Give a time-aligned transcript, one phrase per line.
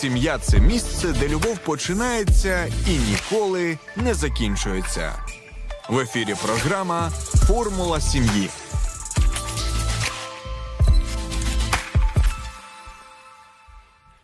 [0.00, 5.12] Сім'я це місце, де любов починається і ніколи не закінчується.
[5.88, 7.10] В ефірі програма
[7.46, 8.48] Формула сім'ї.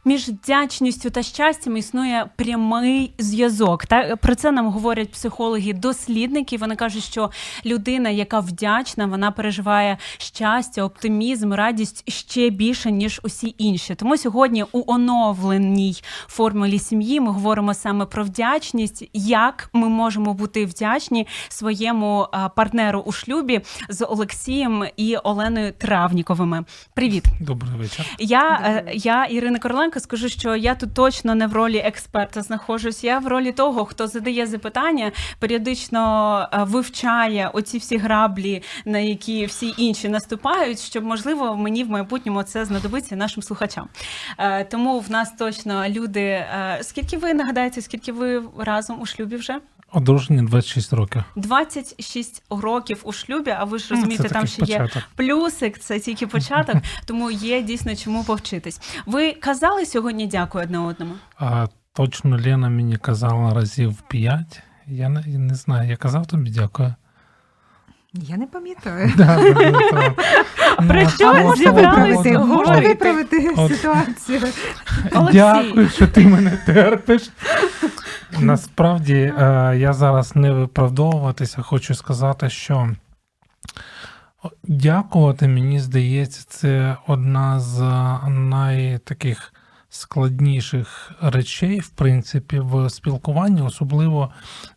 [0.07, 3.87] Між вдячністю та щастям існує прямий зв'язок.
[3.87, 6.57] Та про це нам говорять психологи-дослідники.
[6.57, 7.31] Вони кажуть, що
[7.67, 13.95] людина, яка вдячна, вона переживає щастя, оптимізм, радість ще більше ніж усі інші.
[13.95, 20.67] Тому сьогодні у оновленій формулі сім'ї ми говоримо саме про вдячність, як ми можемо бути
[20.67, 26.65] вдячні своєму партнеру у шлюбі з Олексієм і Оленою Травніковими.
[26.95, 28.07] Привіт, добрий вечір.
[28.19, 32.43] Я, е, я Ірина Короленко одразу скажу, що я тут точно не в ролі експерта
[32.43, 33.05] знаходжусь.
[33.05, 39.47] Я в ролі того, хто задає запитання, періодично е, вивчає оці всі граблі, на які
[39.47, 43.89] всі інші наступають, щоб можливо мені в майбутньому це знадобиться нашим слухачам.
[44.39, 46.21] Е, тому в нас точно люди.
[46.21, 49.61] Е, скільки ви нагадаєте, скільки ви разом у шлюбі вже?
[49.95, 51.23] Одружені 26 років.
[51.37, 54.97] 26 років у шлюбі, а ви ж ну, розумієте, там ще початок.
[54.97, 58.81] є плюсик, це тільки початок, тому є дійсно чому повчитись.
[59.07, 61.15] Ви казали сьогодні дякую одне одному?
[61.39, 64.63] А, Точно Лена мені казала разів 5.
[64.87, 66.95] Я не, не знаю, я казав тобі дякую.
[68.13, 69.13] Я не пам'ятаю.
[70.77, 74.41] Про ну, що зібралися Можна виправити ситуацію.
[75.33, 77.31] Дякую, що ти мене терпиш.
[78.41, 82.91] Насправді е, я зараз не виправдовуватися, хочу сказати, що
[84.63, 87.81] дякувати, мені здається, це одна з
[88.29, 89.55] найтаких
[89.89, 94.31] складніших речей, в принципі, в спілкуванні, особливо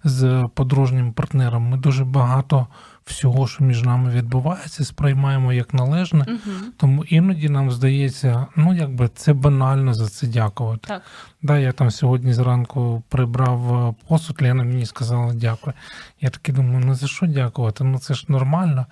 [0.04, 1.64] з подружнім партнером.
[1.64, 2.68] Ми дуже багато
[3.08, 6.26] всього, що між нами відбувається, сприймаємо як належне.
[6.28, 6.56] Угу.
[6.78, 10.88] Тому іноді нам здається, ну якби це банально за це дякувати.
[10.88, 11.02] Так.
[11.42, 15.74] Да, Я там сьогодні зранку прибрав посуд, Лена мені сказала дякую.
[16.22, 17.84] Я таки думаю, ну за що дякувати?
[17.84, 18.86] Ну це ж нормально.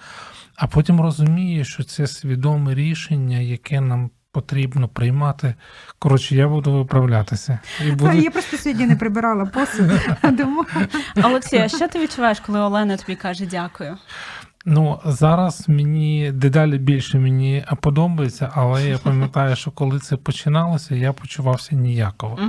[0.55, 5.55] А потім розумію, що це свідоме рішення, яке нам потрібно приймати.
[5.99, 7.59] Коротше, я буду виправлятися.
[7.87, 8.11] І буду...
[8.11, 9.91] Я просто сьогодні не прибирала посуд.
[11.23, 13.97] Олексій, а що ти відчуваєш, коли Олена тобі каже дякую?
[14.65, 21.13] Ну, зараз мені дедалі більше мені подобається, але я пам'ятаю, що коли це починалося, я
[21.13, 22.39] почувався ніяково.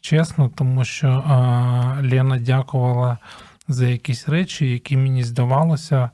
[0.00, 3.18] Чесно, тому що а, Лена дякувала
[3.68, 6.10] за якісь речі, які мені здавалося.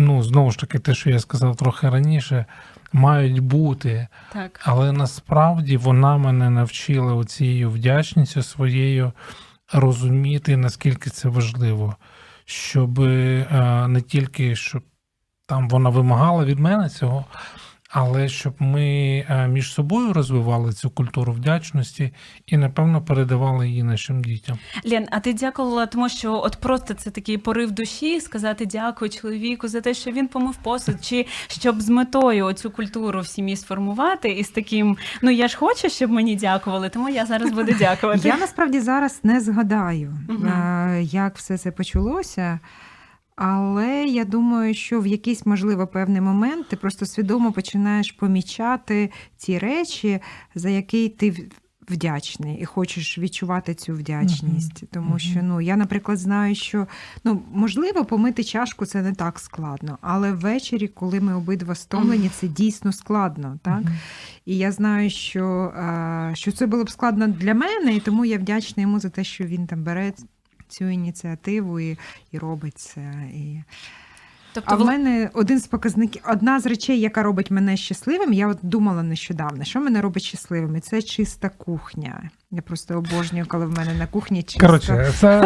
[0.00, 2.46] Ну, знову ж таки, те, що я сказав трохи раніше,
[2.92, 4.08] мають бути.
[4.32, 4.60] Так.
[4.64, 9.12] Але насправді вона мене навчила цією вдячністю своєю
[9.72, 11.96] розуміти, наскільки це важливо,
[12.44, 14.82] щоб е, не тільки щоб
[15.46, 17.24] там вона вимагала від мене цього.
[17.88, 18.84] Але щоб ми
[19.28, 22.12] е, між собою розвивали цю культуру вдячності
[22.46, 24.58] і, напевно, передавали її нашим дітям.
[24.84, 29.68] Лен, а ти дякувала, тому що от просто це такий порив душі сказати дякую чоловіку
[29.68, 34.30] за те, що він помив посуд, чи щоб з метою оцю культуру в сім'ї сформувати
[34.30, 38.28] і з таким ну я ж хочу, щоб мені дякували, тому я зараз буду дякувати.
[38.28, 40.18] Я насправді зараз не згадаю,
[41.00, 42.58] як все це почалося.
[43.40, 49.58] Але я думаю, що в якийсь, можливо, певний момент ти просто свідомо починаєш помічати ті
[49.58, 50.20] речі,
[50.54, 51.48] за які ти
[51.88, 54.82] вдячний, і хочеш відчувати цю вдячність.
[54.82, 54.88] Uh-huh.
[54.92, 56.86] Тому що ну, я, наприклад, знаю, що
[57.24, 62.48] ну, можливо, помити чашку це не так складно, але ввечері, коли ми обидва стомлені, це
[62.48, 63.58] дійсно складно.
[63.62, 63.82] Так?
[63.82, 63.98] Uh-huh.
[64.44, 65.72] І я знаю, що,
[66.34, 69.44] що це було б складно для мене, і тому я вдячна йому за те, що
[69.44, 70.12] він там бере
[70.68, 71.98] цю ініціативу і
[72.32, 73.00] і робить це.
[73.34, 73.62] І...
[74.52, 78.48] Тобто, а в мене один з показників, одна з речей, яка робить мене щасливим, я
[78.48, 82.30] от думала нещодавно, що мене робить щасливим, і це чиста кухня.
[82.50, 84.66] Я просто обожнюю, коли в мене на кухні чисто.
[84.66, 85.40] Коротше, це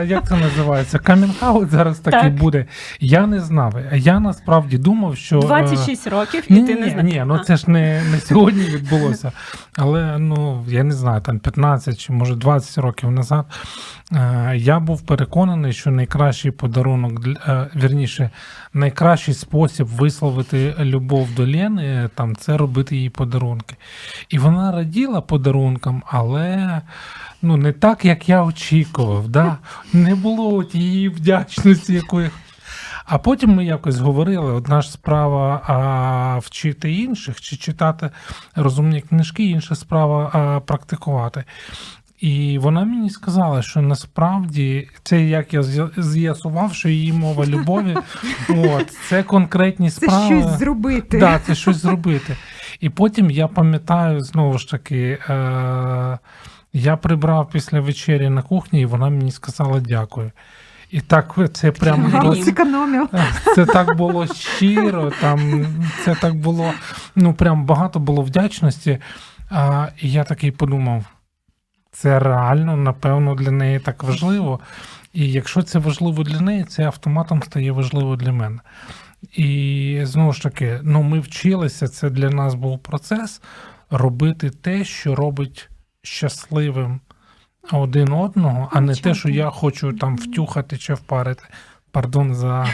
[0.00, 0.98] е, як це називається?
[0.98, 2.34] Камінхаут зараз такий так.
[2.34, 2.66] буде.
[3.00, 3.74] Я не знав.
[3.92, 7.04] Я насправді думав, що 26 е, років і ні, ти не знав.
[7.04, 9.32] Ні, ну це ж не не сьогодні відбулося.
[9.76, 13.46] Але ну я не знаю, там 15 чи може 20 років назад.
[14.12, 18.30] Е, я був переконаний, що найкращий подарунок для вірніше,
[18.76, 23.76] найкращий спосіб висловити любов до Лени, там це робити їй подарунки.
[24.28, 26.80] І вона раділа подарункам, але
[27.42, 29.28] ну, не так, як я очікував.
[29.28, 29.56] Да?
[29.92, 32.30] Не було тієї вдячності, якої.
[33.04, 38.10] А потім ми якось говорили: одна ж справа а, вчити інших чи читати
[38.54, 41.44] розумні книжки, інша справа а, практикувати.
[42.20, 45.62] І вона мені сказала, що насправді це як я
[45.96, 47.96] з'ясував, що її мова любові,
[48.48, 50.28] от це конкретні справи.
[50.28, 51.18] Це щось зробити.
[51.18, 52.36] Да, це щось зробити.
[52.80, 56.18] І потім я пам'ятаю, знову ж таки, е-
[56.72, 60.30] я прибрав після вечері на кухні, і вона мені сказала дякую.
[60.90, 62.34] І так це прям Ага.
[62.34, 63.08] Зекономив.
[63.54, 65.66] це так було щиро, там
[66.04, 66.72] це так було,
[67.16, 68.98] ну прям багато було вдячності.
[69.50, 71.04] А, і я такий подумав:
[71.96, 74.60] це реально, напевно, для неї так важливо.
[75.12, 78.58] І якщо це важливо для неї, це автоматом стає важливо для мене.
[79.32, 83.42] І знову ж таки, ну ми вчилися, це для нас був процес
[83.90, 85.68] робити те, що робить
[86.02, 87.00] щасливим
[87.72, 91.44] один одного, а не те, що я хочу там втюхати чи впарити.
[91.96, 92.66] Пардон за,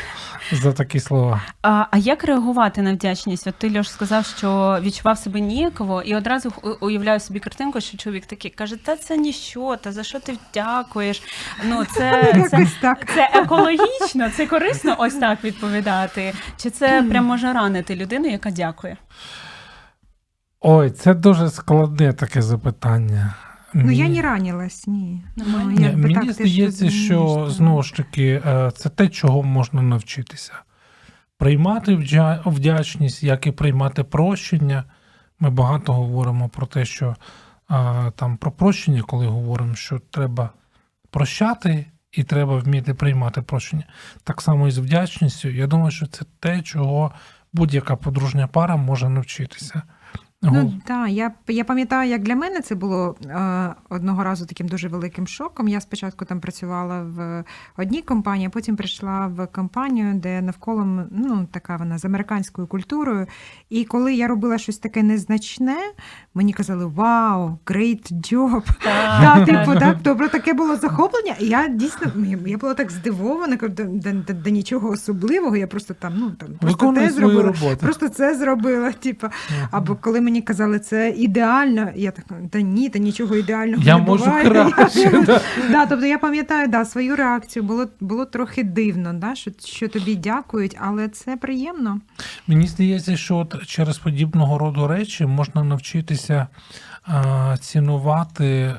[0.52, 1.42] за такі слова.
[1.62, 3.46] А, а як реагувати на вдячність?
[3.46, 8.26] От ти Льош сказав, що відчував себе ніяково, і одразу уявляю собі картинку, що чоловік
[8.26, 11.22] такий каже: Та це ніщо, та за що ти дякуєш?
[11.64, 13.12] Ну це, це, так.
[13.14, 16.34] це екологічно, це корисно ось так відповідати.
[16.56, 18.96] Чи це прям може ранити людину, яка дякує?
[20.60, 23.34] Ой, це дуже складне таке запитання.
[23.74, 25.24] Ну я не ранилась, ні.
[25.36, 25.70] Нормально.
[25.70, 29.82] Ну, Ні, якби мені так, здається, що знову ж таки е, це те, чого можна
[29.82, 30.52] навчитися.
[31.38, 31.94] Приймати
[32.46, 34.84] вдячність, як і приймати прощення.
[35.40, 37.16] Ми багато говоримо про те, що
[37.70, 40.50] е, там про прощення, коли говоримо, що треба
[41.10, 43.84] прощати і треба вміти приймати прощення.
[44.24, 45.48] Так само і з вдячністю.
[45.48, 47.12] Я думаю, що це те, чого
[47.52, 49.82] будь-яка подружня пара може навчитися.
[50.42, 54.88] Ну так, я, я пам'ятаю, як для мене це було е, одного разу таким дуже
[54.88, 55.68] великим шоком.
[55.68, 57.44] Я спочатку там працювала в
[57.76, 63.26] одній компанії, а потім прийшла в компанію, де навколо ну, така вона з американською культурою.
[63.70, 65.76] І коли я робила щось таке незначне,
[66.34, 68.62] мені казали: Вау, great job!
[69.20, 71.34] Да, типу, так, добре, таке було захоплення.
[71.40, 73.56] І я дійсно я- я була так здивована,
[74.44, 75.56] да нічого особливого.
[75.56, 78.92] Я просто там, ну там просто те зробила, просто це зробила.
[78.92, 79.26] Типу.
[79.70, 84.50] Або коли мені казали, це ідеально, я така, та ні, та нічого ідеального не буває.
[85.26, 85.40] да.
[85.70, 90.14] Да, тобто я пам'ятаю да, свою реакцію, було, було трохи дивно, да, що, що тобі
[90.14, 92.00] дякують, але це приємно.
[92.46, 95.64] Мені здається, що от через подібного роду речі можна
[96.28, 96.46] навчитися
[97.08, 98.78] е, цінувати е,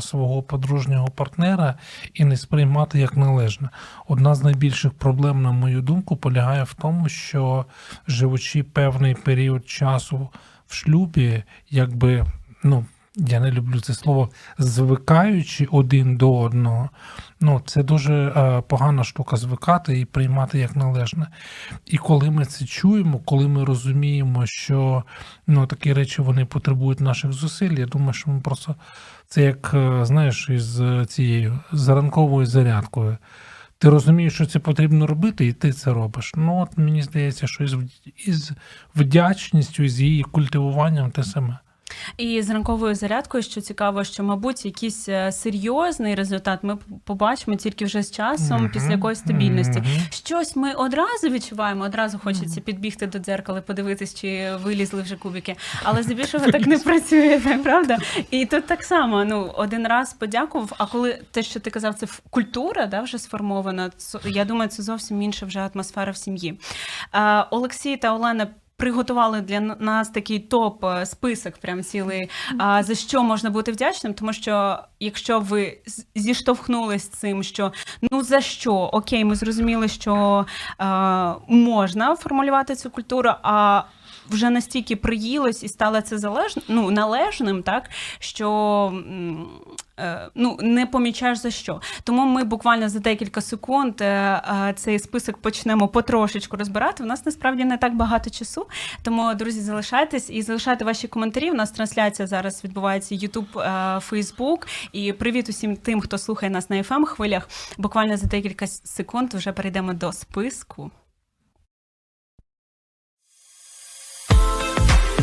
[0.00, 1.74] свого подружнього партнера
[2.14, 3.68] і не сприймати як належне.
[4.08, 7.64] Одна з найбільших проблем, на мою думку, полягає в тому, що
[8.08, 10.28] живучи певний період часу
[10.66, 12.24] в шлюбі, якби
[12.62, 12.84] ну.
[13.16, 16.90] Я не люблю це слово, звикаючи один до одного.
[17.40, 21.26] Ну, це дуже е, погана штука звикати і приймати як належне.
[21.86, 25.04] І коли ми це чуємо, коли ми розуміємо, що
[25.46, 28.74] ну, такі речі вони потребують наших зусиль, я думаю, що ми просто
[29.26, 33.16] це як е, знаєш, із е, цією заранковою зарядкою.
[33.78, 36.32] Ти розумієш, що це потрібно робити, і ти це робиш.
[36.36, 37.76] Ну, от мені здається, що із,
[38.26, 38.52] із
[38.96, 41.58] вдячністю, із її культивуванням те саме.
[42.16, 47.84] І з ранковою зарядкою, що цікаво, що, мабуть, якийсь е, серйозний результат ми побачимо тільки
[47.84, 49.78] вже з часом, Мгм, після якоїсь стабільності.
[49.78, 49.88] мгм.
[50.10, 55.56] Щось ми одразу відчуваємо, одразу хочеться підбігти до дзеркала, подивитись, чи вилізли вже кубики.
[55.82, 57.98] Але здебільшого так не працює, так, правда?
[58.30, 62.06] І тут так само, ну, один раз подякував, а коли те, що ти казав, це
[62.30, 63.90] культура да, вже сформована,
[64.24, 66.58] я думаю, це зовсім інша вже атмосфера в сім'ї.
[67.50, 68.46] Олексій та Олена.
[68.84, 74.14] Приготували для нас такий топ е, список, прям цілий, а, за що можна бути вдячним.
[74.14, 75.78] Тому що якщо ви
[76.14, 77.72] зіштовхнулись з цим, що
[78.10, 78.74] ну за що?
[78.74, 80.46] Окей, ми зрозуміли, що
[80.80, 80.84] е,
[81.48, 83.82] можна формулювати цю культуру, а
[84.28, 89.02] вже настільки приїлось і стало це залежно, ну належним, так що
[90.34, 91.80] ну не помічаєш за що.
[92.04, 97.02] Тому ми буквально за декілька секунд е, е, цей список почнемо потрошечку розбирати.
[97.02, 98.66] У нас насправді не так багато часу.
[99.02, 101.50] Тому, друзі, залишайтесь і залишайте ваші коментарі.
[101.50, 103.62] У нас трансляція зараз відбувається YouTube, е,
[104.10, 104.66] Facebook.
[104.92, 107.48] І привіт усім тим, хто слухає нас на fm хвилях.
[107.78, 110.90] Буквально за декілька секунд вже перейдемо до списку.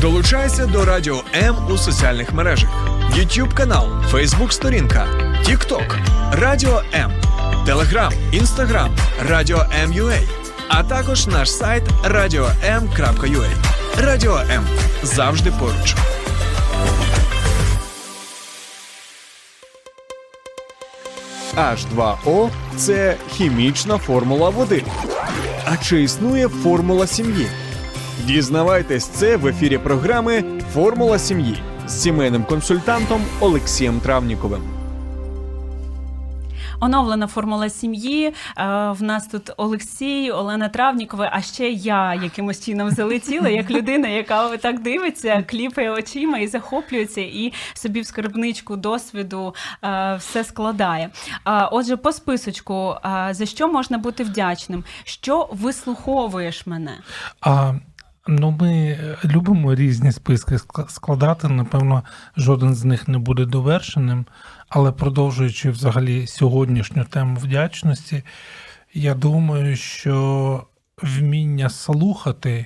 [0.02, 2.70] Долучайся до Радіо М у соціальних мережах:
[3.18, 5.08] YouTube канал, Facebook сторінка,
[5.48, 5.98] TikTok,
[6.32, 7.12] Радіо М,
[7.68, 8.90] Telegram, Instagram,
[9.30, 10.20] Радіо М.Ua,
[10.68, 13.50] а також наш сайт radio.m.ua.
[13.98, 14.68] Радіо М
[15.04, 15.96] завжди поруч.
[21.56, 24.84] H2O– це хімічна формула води.
[25.66, 27.48] А чи існує формула сім'ї?
[28.20, 34.62] Дізнавайтесь це в ефірі програми Формула сім'ї з сімейним консультантом Олексієм Травніковим.
[36.84, 38.26] оновлена формула сім'ї.
[38.28, 38.34] Е,
[38.92, 44.58] В нас тут Олексій, Олена Травнікова, а ще я якимось чином залетіла, як людина, яка
[44.58, 51.10] так дивиться, кліпає очима і захоплюється, і собі в скарбничку досвіду е, все складає.
[51.48, 52.96] Е, Отже, по списочку,
[53.32, 54.84] за що можна бути вдячним?
[55.04, 56.98] Що вислуховуєш мене?
[57.42, 57.74] А,
[58.32, 60.58] ну, ми е, любимо різні списки
[60.88, 61.48] складати.
[61.48, 62.04] Напевно,
[62.38, 64.26] жоден з них не буде довершеним.
[64.70, 68.24] Але продовжуючи взагалі сьогоднішню тему вдячності,
[68.94, 70.68] я думаю, що
[71.04, 72.66] вміння слухати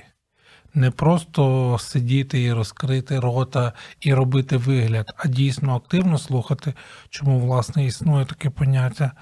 [0.74, 6.74] не просто сидіти і розкрити рота і робити вигляд, а дійсно активно слухати,
[7.10, 9.12] чому власне існує таке поняття,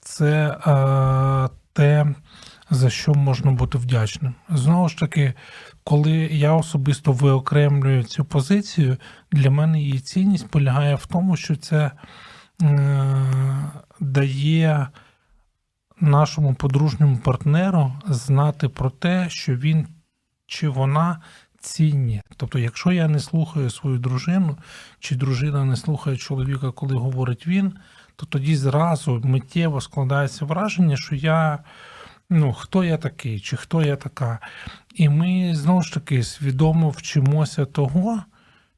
[0.00, 2.14] це е, те,
[2.70, 4.34] за що можна бути вдячним.
[4.48, 5.34] Знову ж таки,
[5.84, 8.96] коли я особисто виокремлюю цю позицію,
[9.32, 11.90] для мене її цінність полягає в тому, що це
[12.62, 13.16] е,
[14.00, 14.88] дає
[16.00, 19.86] нашому подружньому партнеру знати про те, що він
[20.46, 21.20] чи вона
[21.60, 22.22] цінні.
[22.36, 24.56] Тобто, якщо я не слухаю свою дружину,
[24.98, 27.72] чи дружина не слухає чоловіка, коли говорить він,
[28.16, 31.58] то тоді зразу миттєво складається враження, що я.
[32.30, 34.38] Ну, хто я такий, чи хто я така.
[34.94, 38.22] І ми знову ж таки свідомо вчимося того,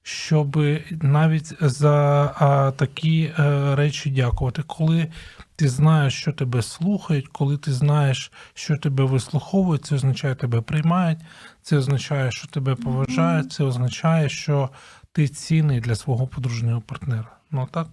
[0.03, 0.59] щоб
[0.91, 4.63] навіть за а, такі е, речі дякувати.
[4.67, 5.13] Коли
[5.57, 11.19] ти знаєш, що тебе слухають, коли ти знаєш, що тебе вислуховують, це означає, тебе приймають,
[11.63, 14.71] це означає, що тебе поважають, це означає, що
[15.13, 17.37] ти цінний для свого подружнього партнера.
[17.51, 17.89] Ну так?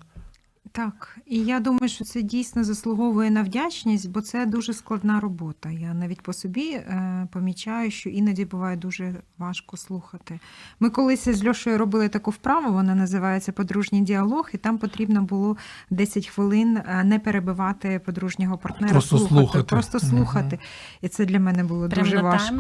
[0.72, 5.70] Так, і я думаю, що це дійсно заслуговує на вдячність, бо це дуже складна робота.
[5.70, 10.40] Я навіть по собі е, помічаю, що іноді буває дуже важко слухати.
[10.80, 15.58] Ми колись з Льошою робили таку вправу, вона називається подружній діалог, і там потрібно було
[15.90, 19.64] 10 хвилин е, не перебивати подружнього партнера, Просто слухати.
[19.64, 20.10] просто Мгм.
[20.10, 20.60] слухати.
[21.02, 22.56] І це для мене було Прям дуже важко.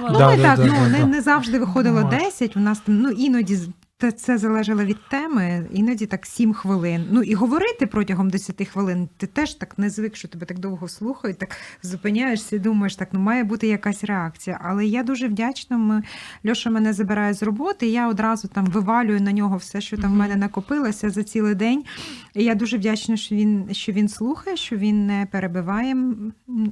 [0.00, 1.06] Ну, Да, не да, так, да, ну да, не, да.
[1.06, 2.20] не завжди виходило Буває.
[2.24, 3.58] 10, у нас там, ну іноді
[3.98, 7.06] те- це залежало від теми, іноді так 7 хвилин.
[7.10, 10.88] Ну і говорити протягом 10 хвилин, ти теж так не звик, що тебе так довго
[10.88, 14.60] слухають, так зупиняєшся і думаєш, так ну має бути якась реакція.
[14.64, 15.78] Але я дуже вдячна.
[15.78, 16.02] Ми,
[16.48, 20.16] Льоша мене забирає з роботи, я одразу там вивалюю на нього все, що там в
[20.16, 21.84] мене накопилося за цілий день.
[22.34, 25.96] І я дуже вдячна, що він, що він слухає, що він не перебиває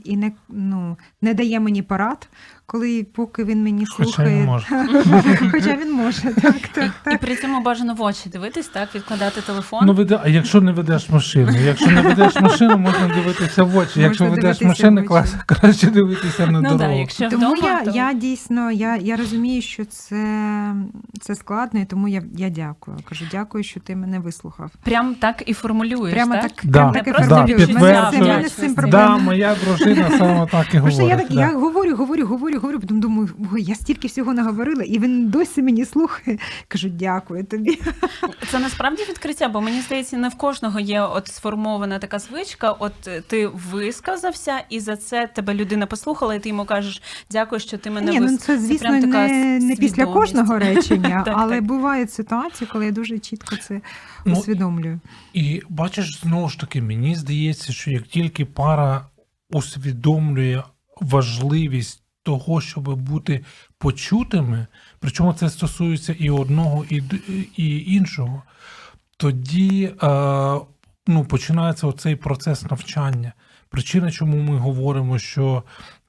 [0.05, 2.29] і не, ну, не дає мені порад,
[2.67, 4.45] коли поки він мені Хоча слухає.
[4.45, 4.67] може.
[5.53, 9.81] Хоча він може, так, так, І при цьому бажано в очі дивитись, так, відкладати телефон.
[9.87, 11.53] Ну, веде, а якщо не ведеш машину?
[11.65, 14.01] Якщо не ведеш машину, можна дивитися в очі.
[14.01, 16.79] Якщо Можна ведеш машину, клас- краще дивитися на ну дорогу.
[16.79, 17.91] да, якщо Тому вдома, я, то...
[17.91, 20.75] я дійсно я, я розумію, що це,
[21.21, 22.97] це складно, і тому я, я дякую.
[23.09, 24.71] Кажу, дякую, що ти мене вислухав.
[24.83, 26.43] прям так і формулюєш, Прямо так?
[26.43, 27.47] так, Да, так і да,
[28.89, 31.09] Да, моя дружина саме так і говорить.
[31.09, 34.99] я так я говорю, говорю, говорю, говорю, потім думаю, ой, я стільки всього наговорила, і
[34.99, 36.39] він досі мені слухає.
[36.69, 37.06] Кажу, дякую
[37.51, 37.79] тобі.
[38.51, 42.73] Це насправді відкриття, бо мені здається, не в кожного є от сформована така звичка.
[42.73, 47.61] От е, ти висказався, і за це тебе людина послухала, і ти йому кажеш дякую,
[47.61, 51.55] що ти мене Ні, ну це звісно така не, не після кожного речення, Так, але
[51.55, 51.65] так.
[51.65, 53.81] бувають ситуації, коли я дуже чітко це
[54.25, 55.01] Ну, усвідомлюю.
[55.33, 59.07] І бачиш, знову ж таки, мені здається, що як тільки пара
[59.51, 60.63] усвідомлює
[61.01, 63.45] важливість того, щоб бути
[63.79, 64.67] почутими,
[65.01, 67.03] причому це стосується і одного, і,
[67.57, 68.43] і іншого,
[69.17, 70.07] тоді е,
[71.07, 73.33] ну, починається оцей процес навчання.
[73.69, 75.63] Причина, чому ми говоримо, що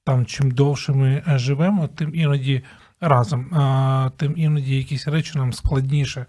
[0.04, 2.64] там чим довше ми е, живемо, тим іноді
[3.02, 6.26] разом, е, тим іноді якісь речі нам складніше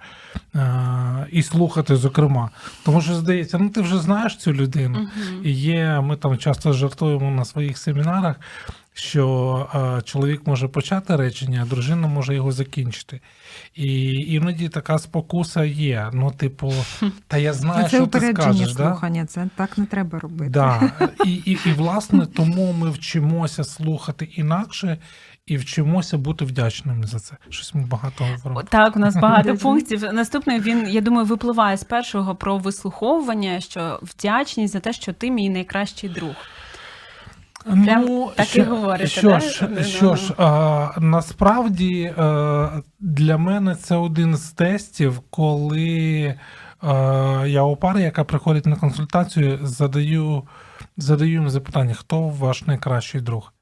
[0.54, 2.50] е, і слухати, зокрема.
[2.84, 5.08] Тому що здається, ну ти вже знаєш цю людину.
[5.44, 8.36] І є, ми там часто жартуємо на своїх семінарах,
[8.98, 13.20] що чоловік може почати речення, а дружина може його закінчити.
[13.74, 16.10] І іноді така спокуса є.
[16.12, 16.72] Ну, типу,
[17.26, 18.74] та я знаю, це що ти скажеш.
[18.74, 18.90] Да?
[18.90, 20.50] слухання, це так не треба робити.
[20.50, 20.92] Да.
[21.24, 24.98] І, і, і, власне, тому ми вчимося слухати інакше
[25.46, 27.36] і вчимося бути вдячними за це.
[27.48, 28.62] Щось ми багато говоримо.
[28.62, 30.12] Так, у нас багато пунктів.
[30.12, 35.30] Наступний він, я думаю, випливає з першого про вислуховування, що вдячність за те, що ти
[35.30, 36.34] мій найкращий друг.
[37.64, 39.40] Прям так і говорите, що да?
[39.40, 46.34] ж, Ну, що ну, ж а, насправді а, для мене це один з тестів, коли
[46.80, 50.42] а, я у парі, яка приходить на консультацію, задаю,
[50.96, 53.52] задаю їм запитання, хто ваш найкращий друг.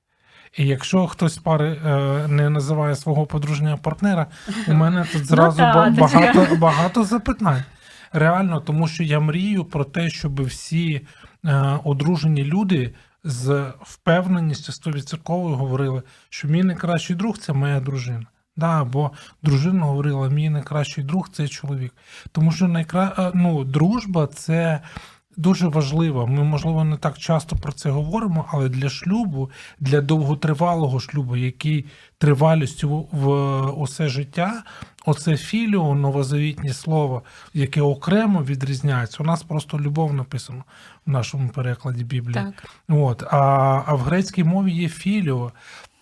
[0.57, 4.27] І якщо хтось з пари е, не називає свого подружнього партнера,
[4.69, 7.63] у мене тут зразу та, багато, багато запитань.
[8.13, 11.01] Реально, тому що я мрію про те, щоб всі
[11.45, 12.95] е, одружені люди
[13.27, 18.27] з впевненістю стовідсотковою говорили, що мій найкращий друг це моя дружина.
[18.57, 19.11] Да, бо
[19.43, 21.95] дружина говорила, мій найкращий друг це чоловік.
[22.33, 23.13] Тому що найкра...
[23.19, 24.81] е, ну, дружба це
[25.37, 26.27] дуже важливо.
[26.27, 31.85] Ми, можливо, не так часто про це говоримо, але для шлюбу, для довготривалого шлюбу, який
[32.19, 33.31] тривалістю в
[33.71, 34.63] усе життя,
[35.07, 37.23] оце філіо, новозавітнє слово,
[37.55, 39.23] яке окремо відрізняється.
[39.23, 40.65] У нас просто любов написано
[41.07, 42.35] в нашому перекладі Біблії.
[42.35, 42.71] Так.
[42.89, 43.37] От, а,
[43.87, 45.53] а в грецькій мові є філіо.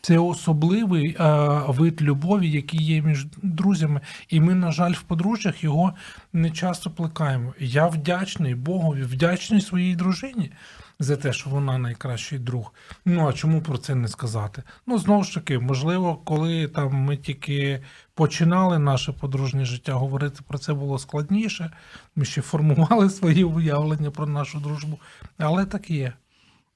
[0.00, 1.24] Це особливий е,
[1.68, 5.92] вид любові, який є між друзями, і ми, на жаль, в подружжях його
[6.32, 7.54] не часто плекаємо.
[7.58, 10.50] Я вдячний Богові, вдячний своїй дружині
[10.98, 12.74] за те, що вона найкращий друг.
[13.04, 14.62] Ну а чому про це не сказати?
[14.86, 17.80] Ну знову ж таки, можливо, коли там ми тільки
[18.14, 21.70] починали наше подружнє життя, говорити про це було складніше.
[22.16, 24.98] Ми ще формували свої уявлення про нашу дружбу,
[25.38, 26.12] але так є.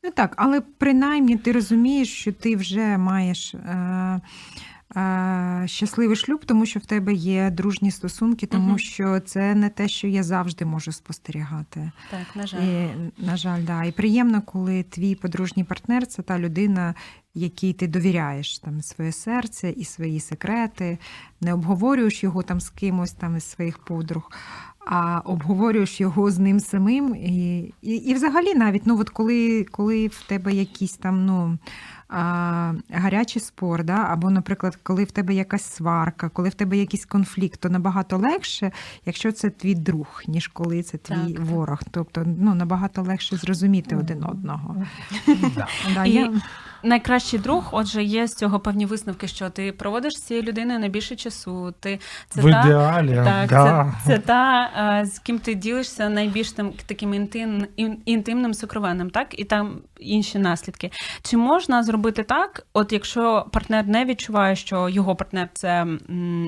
[0.02, 4.20] Ну так, але принаймні ти розумієш, що ти вже маєш е,
[5.66, 8.78] щасливий шлюб, тому що в тебе є дружні стосунки, тому Мгм.
[8.78, 11.90] що це не те, що я завжди можу спостерігати.
[12.10, 12.62] Так, на жаль.
[12.62, 13.84] І, на жаль, да.
[13.84, 16.94] І приємно, коли твій подружній партнер це та людина,
[17.34, 20.98] якій ти довіряєш там своє серце і свої секрети,
[21.40, 24.30] не обговорюєш його там з кимось там із своїх подруг.
[24.90, 30.06] А обговорюєш його з ним самим, і, і, і взагалі навіть ну от коли, коли
[30.06, 31.58] в тебе якісь там ну
[32.08, 34.06] а, гарячий спор, да?
[34.10, 38.72] або, наприклад, коли в тебе якась сварка, коли в тебе якийсь конфлікт, то набагато легше,
[39.06, 41.80] якщо це твій друг, ніж коли це твій Так, ворог.
[41.90, 44.86] Тобто ну, набагато легше зрозуміти один одного.
[45.26, 45.68] Да.
[45.94, 46.32] Да, І я...
[46.82, 51.16] найкращий друг, отже, є з цього певні висновки, що ти проводиш з цією людиною найбільше
[51.16, 51.74] часу.
[51.80, 53.14] Ти це в та, ідеалі.
[53.14, 53.94] так, да.
[54.04, 54.70] це, це та,
[55.00, 59.80] е, з ким ти ділишся найбільш там таким інтим, ін- інтимним сокровенним, так і там
[59.98, 60.90] інші наслідки.
[61.22, 65.86] Чи можна зробити так, от якщо партнер не відчуває, що його партнер це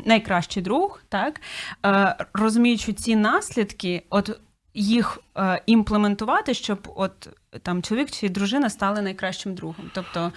[0.05, 1.41] найкращий друг, так
[1.87, 4.41] е, розуміючи ці наслідки, от
[4.75, 7.29] їх е, імплементувати, щоб от
[7.63, 9.91] там чоловік чи дружина стали найкращим другом.
[9.95, 10.33] Тобто,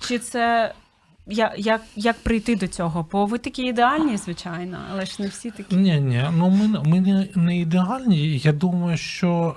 [0.00, 0.74] чи це
[1.26, 3.06] я, як, як прийти до цього?
[3.12, 5.76] Бо ви такі ідеальні, звичайно, але ж не всі такі.
[5.76, 8.38] Ні, ні, ну ми, ми не, не ідеальні.
[8.38, 9.56] Я думаю, що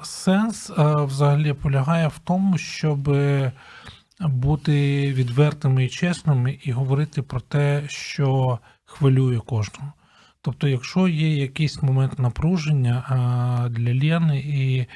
[0.00, 3.16] е, сенс е, взагалі полягає в тому, щоб
[4.20, 9.92] бути відвертими і чесними і говорити про те, що хвилює кожного.
[10.46, 13.04] Тобто, якщо є якийсь момент напруження
[13.70, 14.86] для Лєни і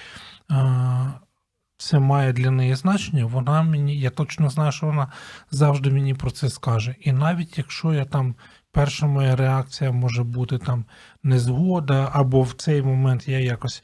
[1.76, 5.12] це має для неї значення, вона мені, я точно знаю, що вона
[5.50, 6.94] завжди мені про це скаже.
[7.00, 8.34] І навіть якщо я там
[8.72, 10.84] перша моя реакція може бути там
[11.22, 13.82] незгода, або в цей момент я якось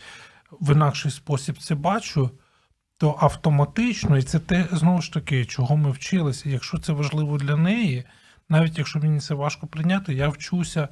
[0.60, 2.30] в інакший спосіб це бачу,
[2.98, 6.48] то автоматично, і це те знову ж таки, чого ми вчилися.
[6.48, 8.04] Якщо це важливо для неї,
[8.48, 10.88] навіть якщо мені це важко прийняти, я вчуся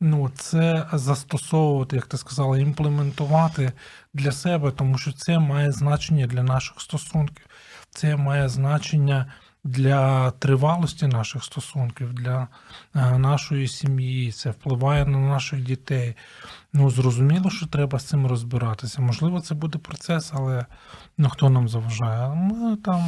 [0.00, 3.72] ну, це застосовувати, як ти сказала, імплементувати
[4.14, 7.46] для себе, тому що це має значення для наших стосунків,
[7.90, 9.32] це має значення
[9.64, 12.48] для тривалості наших стосунків, для
[12.94, 16.14] е, нашої сім'ї, це впливає на наших дітей.
[16.72, 19.02] Ну, зрозуміло, що треба з цим розбиратися.
[19.02, 20.66] Можливо, це буде процес, але
[21.18, 22.34] ну, хто нам заважає?
[22.34, 23.02] Ми там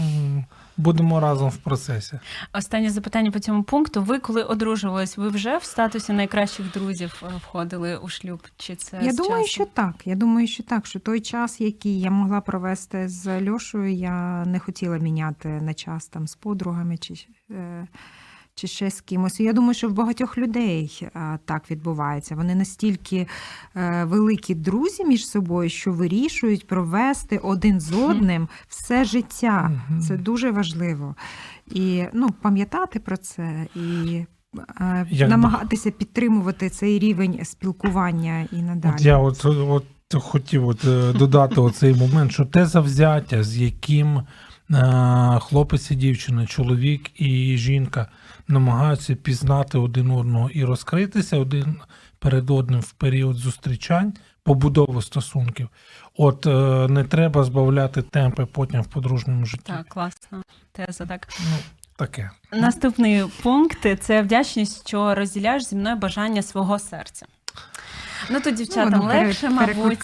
[0.83, 2.21] будемо разом в процесі.
[2.53, 4.03] Останнє запитання по цьому пункту.
[4.03, 8.42] Ви коли одружувались, ви вже в статусі найкращих друзів е, входили у шлюб?
[8.57, 9.47] Чи це Я думаю, часом?
[9.47, 9.95] що так.
[10.05, 10.87] Я думаю, що так.
[10.87, 16.07] Що той час, який я могла провести з Льошою, я не хотіла міняти на час
[16.07, 17.14] там з подругами чи,
[17.51, 17.87] е,
[18.55, 19.41] чи ще з кимось.
[19.41, 21.09] Я думаю, що в багатьох людей
[21.45, 22.35] так відбувається.
[22.35, 23.27] Вони настільки
[23.77, 29.71] е, великі друзі між собою, що вирішують провести один з одним все життя.
[30.09, 31.15] Це дуже важливо.
[31.67, 33.81] І ну, пам'ятати про це і.
[34.81, 38.95] е, Як- Намагатися підтримувати цей рівень спілкування і надалі.
[38.95, 39.85] От я от, от
[40.23, 44.23] хотів от, е, додати оцей момент, що те завзяття, з яким
[45.41, 48.09] хлопець і дівчина, чоловік і жінка
[48.49, 51.77] намагаються пізнати один одного і розкритися один
[52.19, 55.69] перед одним в період зустрічань, побудови стосунків.
[56.17, 59.73] От е, не треба збавляти темпи потім в подружньому житті.
[59.73, 60.43] Так, класно.
[60.73, 61.29] Теза, так.
[61.41, 61.57] Ну,
[61.97, 62.31] таке.
[62.53, 67.27] Наступний пункт це вдячність, що розділяєш зі мною бажання свого серця.
[68.31, 69.99] Ну тут дівчатам Воно легше, мабуть.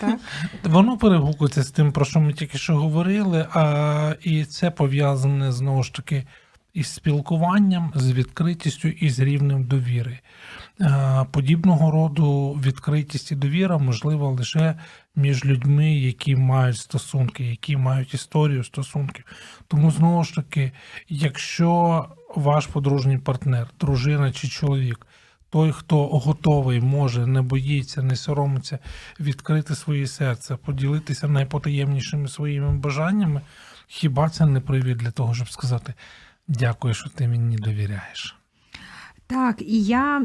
[0.00, 0.20] так?
[0.64, 5.82] Воно перегукується з тим, про що ми тільки що говорили, а, і це пов'язане знову
[5.82, 6.26] ж таки
[6.74, 10.18] із спілкуванням, з відкритістю і з рівнем довіри.
[11.30, 14.74] Подібного роду відкритість і довіра можлива лише
[15.16, 19.24] між людьми, які мають стосунки, які мають історію стосунків.
[19.68, 20.72] Тому знову ж таки,
[21.08, 25.06] якщо ваш подружній партнер, дружина чи чоловік,
[25.50, 28.78] той, хто готовий, може, не боїться, не соромиться
[29.20, 33.40] відкрити своє серце, поділитися найпотаємнішими своїми бажаннями,
[33.86, 35.94] хіба це не привід для того, щоб сказати
[36.48, 38.36] дякую, що ти мені довіряєш?
[39.26, 40.22] Так, і я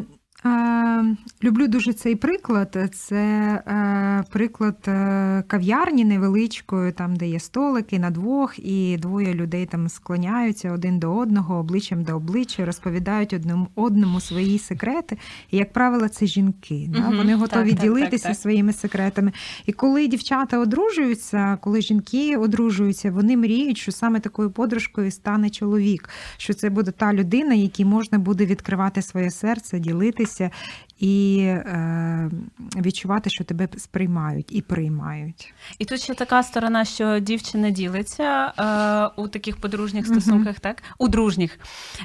[1.44, 2.78] люблю дуже цей приклад.
[2.94, 9.66] Це е, приклад е, кав'ярні невеличкої, там, де є столики на двох, і двоє людей
[9.66, 15.18] там склоняються один до одного, обличчям до обличчя, розповідають одному одному свої секрети.
[15.52, 16.90] І, як правило, це жінки.
[16.90, 17.12] Да?
[17.18, 18.42] Вони готові так, ділитися так, так.
[18.42, 19.32] своїми секретами.
[19.66, 26.10] І коли дівчата одружуються, коли жінки одружуються, вони мріють, що саме такою подружкою стане чоловік,
[26.38, 30.52] що це буде та людина, якій можна буде відкривати своє серце, ділитися вместе.
[31.00, 32.30] І е,
[32.78, 35.54] відчувати, що тебе сприймають і приймають.
[35.80, 40.84] І тут ще така сторона, що дівчина ділиться е, у таких подружніх стосунках, так?
[40.98, 41.60] У дружніх.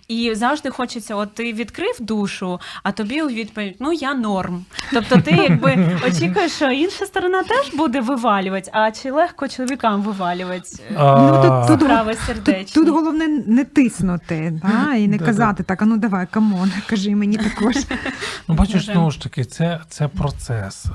[0.09, 4.65] І завжди хочеться, от ти відкрив душу, а тобі у відповідь, ну я норм.
[4.93, 10.69] Тобто ти якби очікуєш, що інша сторона теж буде вивалювати, а чи легко чоловікам вивалювати
[10.91, 12.75] Ну, тут- тут справи Тут, сердечні.
[12.75, 14.61] тут головне не тиснути
[14.99, 17.75] і не казати так, а ну давай, come on, кажи мені також.
[18.49, 18.93] Ну, бачиш, Може.
[18.93, 20.87] знову ж таки, це, це процес.
[20.87, 20.93] Е,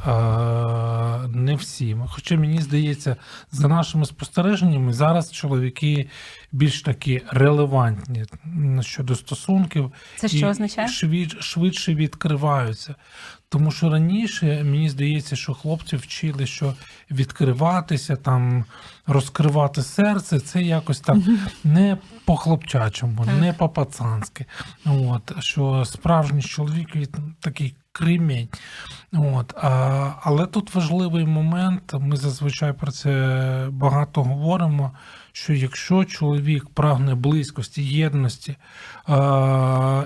[1.28, 1.98] не всі.
[2.08, 3.15] Хоча мені здається,
[3.52, 6.10] за нашими спостереженнями, зараз чоловіки
[6.52, 8.26] більш такі релевантні
[8.82, 10.88] щодо стосунків Це і що означає?
[10.88, 12.95] швид- швидше відкриваються.
[13.50, 16.74] Тому що раніше мені здається, що хлопці вчили, що
[17.12, 18.65] відкриватися, там
[19.08, 21.18] розкривати серце, це якось так
[21.63, 24.46] не по-хлопчачому, не по-пацанськи.
[24.86, 27.08] От, що справжній чоловік він
[27.39, 28.48] такий кремінь.
[29.13, 34.91] От, а, але тут важливий момент, ми зазвичай про це багато говоримо.
[35.32, 38.56] Що якщо чоловік прагне близькості, єдності,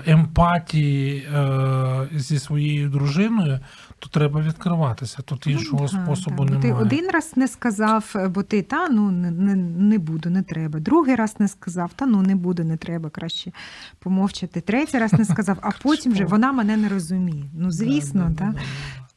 [0.06, 3.60] емпатії е, зі своєю дружиною,
[4.00, 5.22] то треба відкриватися.
[5.22, 6.50] Тут іншого Ну, способу так.
[6.54, 6.62] Немає.
[6.62, 10.80] Ти один раз не сказав, бо ти та ну не, не, не буду, не треба.
[10.80, 13.52] Другий раз не сказав, та ну не буду, не треба, краще
[13.98, 14.60] помовчати.
[14.60, 17.44] Третій раз не сказав, а потім вже вона мене не розуміє.
[17.54, 18.58] Ну звісно, Да, да, та, да,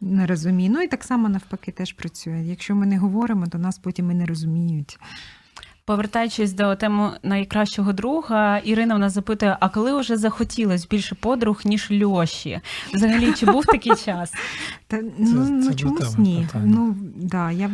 [0.02, 0.08] да.
[0.16, 0.70] не розуміє.
[0.70, 2.44] Ну і так само навпаки теж працює.
[2.46, 5.00] Якщо ми не говоримо, то нас потім і не розуміють.
[5.86, 11.62] Повертаючись до теми найкращого друга, Ірина в нас запитує: а коли вже захотілось більше подруг,
[11.66, 12.62] ніж Льоші?
[12.94, 14.34] Взагалі, чи був такий час?
[14.88, 16.46] Та ну, це ну до чомусь ні.
[16.48, 16.74] питання.
[16.76, 17.72] Ну да, я б-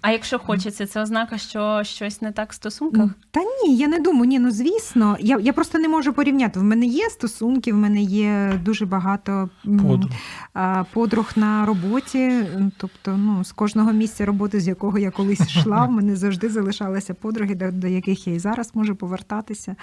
[0.00, 3.10] А якщо хочеться, це ознака, що щось не так в стосунках?
[3.30, 4.24] Та ні, я не думаю.
[4.24, 6.60] Ні, ну звісно, я, я просто не можу порівняти.
[6.60, 10.10] В мене є стосунки, в мене є дуже багато Подруг.
[10.54, 12.32] а, подруг на роботі.
[12.76, 17.14] Тобто, ну, з кожного місця роботи, з якого я колись йшла, в мене завжди залишалися
[17.14, 19.76] подруги, до, до яких я і зараз можу повертатися.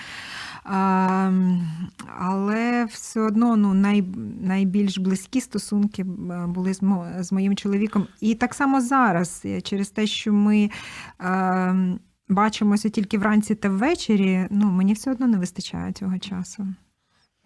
[0.66, 1.32] А,
[2.20, 4.02] але все одно ну, най,
[4.42, 6.06] найбільш близькі стосунки е,
[6.48, 8.08] були з, мо, з моїм чоловіком.
[8.22, 10.70] І так само зараз, е, через те, що ми.
[11.18, 11.96] А,
[12.30, 16.68] Бачимося тільки вранці та ввечері, ну мені все одно не вистачає цього часу.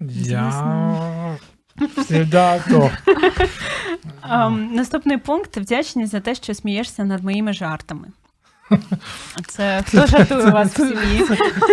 [0.09, 1.37] Я
[1.97, 2.91] всегда то.
[4.23, 8.07] Ем, наступний пункт вдячність за те, що смієшся над моїми жартами.
[9.47, 11.25] Це хто жартує у вас в сім'ї?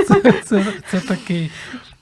[0.08, 1.50] Це, це, це такий.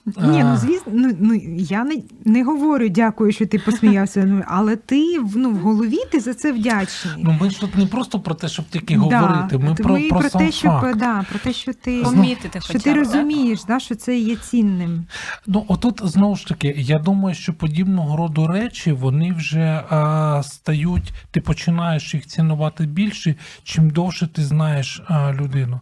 [0.07, 4.25] Ні, ну звісно, ну, ну я не, не говорю дякую, що ти посміявся.
[4.25, 7.15] Ну але ти в- ну, в голові ти за це вдячний.
[7.19, 9.59] Ну, ми ж тут не просто про те, щоб тільки Да, говорити.
[9.59, 10.99] Ми то про, про, про сам те, що факт.
[10.99, 14.37] да, про те, що ти Помітити що хоча ти б, розумієш, да, що це є
[14.37, 15.07] цінним.
[15.47, 21.13] Ну, отут знову ж таки, я думаю, що подібного роду речі вони вже а, стають,
[21.31, 25.81] ти починаєш їх цінувати більше, чим довше ти знаєш а, людину.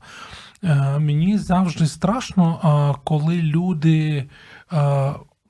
[0.65, 4.27] Е, мені завжди страшно, коли люди.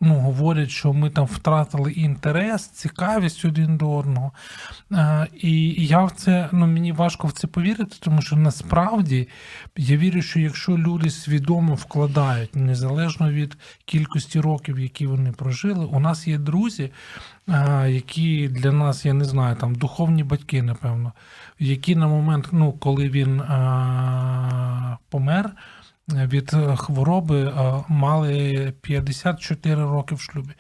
[0.05, 4.33] Ну, говорять, що ми там втратили інтерес, цікавість один до одного.
[4.93, 9.29] Е, і я в це, ну мені важко в це повірити, тому що насправді
[9.77, 16.01] я вірю, що якщо люди свідомо вкладають, незалежно від кількості років, які вони прожили, у
[16.01, 16.91] нас є друзі, е,
[17.89, 21.13] які для нас, я не знаю, там духовні батьки, напевно,
[21.59, 25.51] які на момент, ну, коли він а, помер.
[26.09, 30.55] Від хвороби а, мали 54 роки в шлюбі.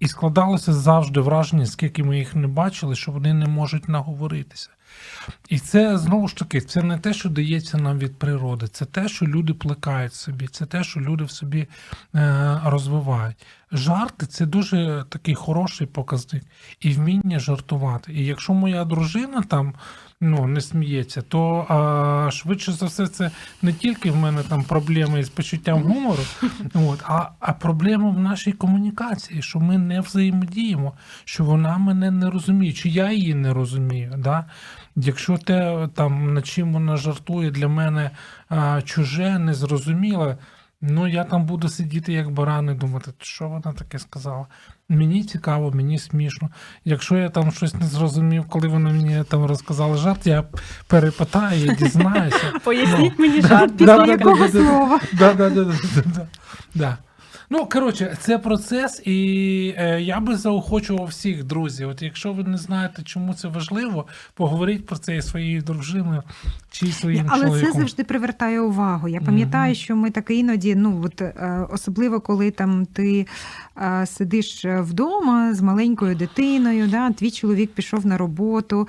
[0.00, 4.70] І складалося завжди враження, скільки ми їх не бачили, що вони не можуть наговоритися.
[5.48, 9.08] І це знову ж таки, це не те, що дається нам від природи, це те,
[9.08, 11.66] що люди плекають собі, це те, що люди в собі
[12.14, 13.36] е, розвивають.
[13.72, 16.42] Жарти це дуже такий хороший показник
[16.80, 18.12] і вміння жартувати.
[18.12, 19.74] І якщо моя дружина там
[20.22, 23.30] ну, не сміється, то а, швидше за все, це
[23.62, 26.22] не тільки в мене там проблеми з почуттям гумору,
[26.74, 30.92] от, а, а проблема в нашій комунікації, що ми не взаємодіємо,
[31.24, 34.14] що вона мене не розуміє, чи я її не розумію.
[34.18, 34.44] Да?
[34.96, 38.10] Якщо те, там, над чим вона жартує, для мене
[38.48, 40.36] а, чуже, незрозуміле,
[40.80, 44.46] ну я там буду сидіти як баран і думати, що вона таке сказала.
[44.88, 46.50] Мені цікаво, мені смішно.
[46.84, 50.44] Якщо я там щось не зрозумів, коли вона мені там розказала жарт, я
[50.86, 52.52] перепитаю і дізнаюся.
[52.64, 53.76] Поясніть мені жарт.
[53.76, 55.00] Після якого слова?
[57.52, 61.88] Ну, коротше, це процес, і е, я би заохочував всіх друзів.
[61.88, 66.22] От якщо ви не знаєте, чому це важливо, поговоріть про це із своєю дружиною
[66.70, 67.72] чи своїм Але чоловіком.
[67.72, 69.08] це завжди привертає увагу.
[69.08, 73.26] Я пам'ятаю, що ми так іноді, ну от е, особливо коли там ти
[73.82, 78.88] е, сидиш вдома з маленькою дитиною, да, твій чоловік пішов на роботу,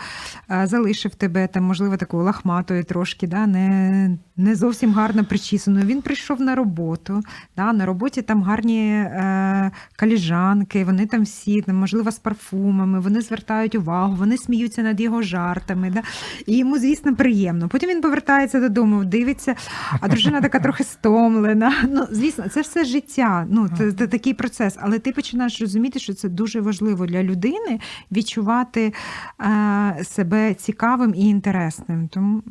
[0.51, 5.85] е, залишив тебе там, можливо, такою лахматою трошки, да, не, не зовсім гарно причісаною.
[5.85, 7.23] Він прийшов на роботу.
[7.57, 13.21] Да, на роботі там гарні е, каліжанки, вони там всі, там, можливо, з парфумами, вони
[13.21, 15.89] звертають увагу, вони сміються над його жартами.
[15.89, 16.01] Да?
[16.45, 17.67] І йому, звісно, приємно.
[17.67, 19.55] Потім він повертається додому, дивиться,
[20.01, 21.73] а дружина така трохи стомлена.
[21.89, 23.45] Ну, звісно, це все життя.
[23.49, 24.77] Ну, це, це такий процес.
[24.81, 27.79] Але ти починаєш розуміти, що це дуже важливо для людини
[28.11, 28.93] відчувати
[29.41, 32.07] е, себе цікавим і інтересним.
[32.07, 32.41] Тому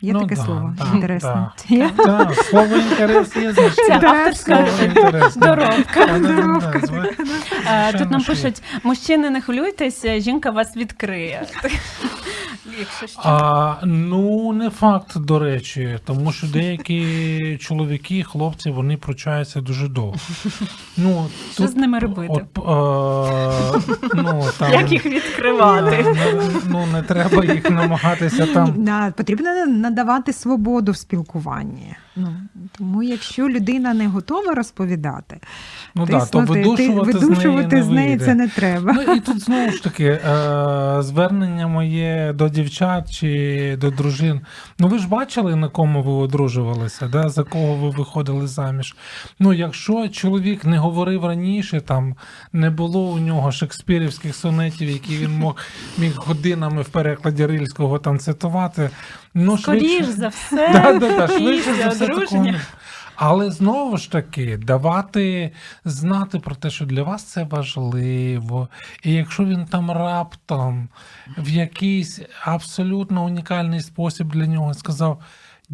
[0.00, 1.52] є Ну, таке да, слово да, інтересно.
[1.96, 2.30] да.
[2.34, 5.40] Слово інтерес є Це значне.
[5.42, 7.08] Зва-
[7.66, 11.46] Е, Тут нам пишуть: мужчини, не хвилюйтеся, жінка вас відкриє.
[12.78, 13.20] Якщо що.
[13.24, 20.14] А, ну, не факт, до речі, тому що деякі чоловіки, хлопці, вони пручаються дуже довго.
[20.96, 22.44] Ну, Що з ними робити?
[22.54, 23.80] От, е,
[24.14, 26.02] ну, там, Як їх відкривати?
[26.02, 28.74] не- ну, не треба їх намагатися там.
[28.84, 31.94] Да, потрібно надавати свободу в спілкуванні.
[32.16, 32.36] Ну,
[32.72, 35.40] тому якщо людина не готова розповідати,
[35.94, 38.92] Ну, да, то видушувати, видушувати з з неї, неї не це не треба.
[38.92, 40.20] Ну і тут знову ж таки е,
[41.00, 44.40] звернення моє до дівчат чи до дружин.
[44.78, 47.28] Ну ви ж бачили, на кому ви одружувалися, да?
[47.28, 48.96] за кого ви виходили заміж.
[49.38, 52.14] Ну, якщо чоловік не говорив раніше, там
[52.52, 55.56] не було у нього шекспірівських сонетів, які він мог
[55.98, 58.90] міг годинами в перекладі рильського там цитувати.
[59.34, 62.46] Ну, Скоріш швидше- за все, Да, да, да, швидше за все такого
[63.24, 65.52] Але знову ж таки, давати
[65.84, 68.68] знати про те, що для вас це важливо.
[69.02, 70.88] І якщо він там раптом
[71.38, 75.22] в якийсь абсолютно унікальний спосіб для нього сказав.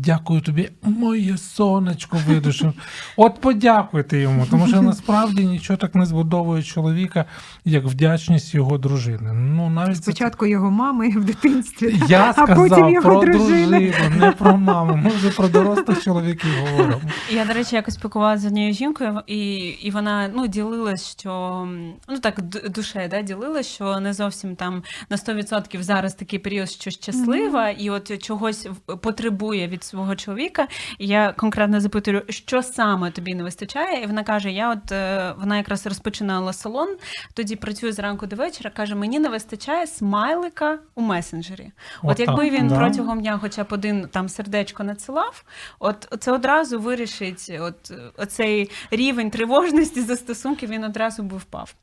[0.00, 2.72] Дякую тобі, моє сонечко видушив.
[3.16, 7.24] От подякуйте йому, тому що насправді нічого так не збудовує чоловіка,
[7.64, 9.32] як вдячність його дружини.
[9.32, 14.30] Ну навіть це Спочатку його мами в дитинстві, я а потім його про дружину, не
[14.30, 14.96] про маму.
[14.96, 17.00] Ми вже про дорослих чоловіків говоримо.
[17.30, 21.64] Я, до речі, якось спілкувалася з однією жінкою, і, і вона ну, ділилась, що
[22.08, 26.70] ну так д- душею да, ділилась, що не зовсім там на 100% зараз такий період,
[26.70, 28.68] що щаслива, і от чогось
[29.02, 30.68] потребує від свого чоловіка.
[30.98, 34.02] І я конкретно запитую, що саме тобі не вистачає.
[34.02, 36.96] І вона каже: Я от е, вона якраз розпочинала салон,
[37.34, 38.70] тоді працює зранку до вечора.
[38.70, 41.72] каже: мені не вистачає смайлика у месенджері.
[42.02, 42.78] От, От якби він да.
[42.78, 45.44] протягом дня хоча б один там сердечко надсилав,
[45.78, 51.74] от це одразу вирішить от, оцей рівень тривожності за стосунки, він одразу би впав.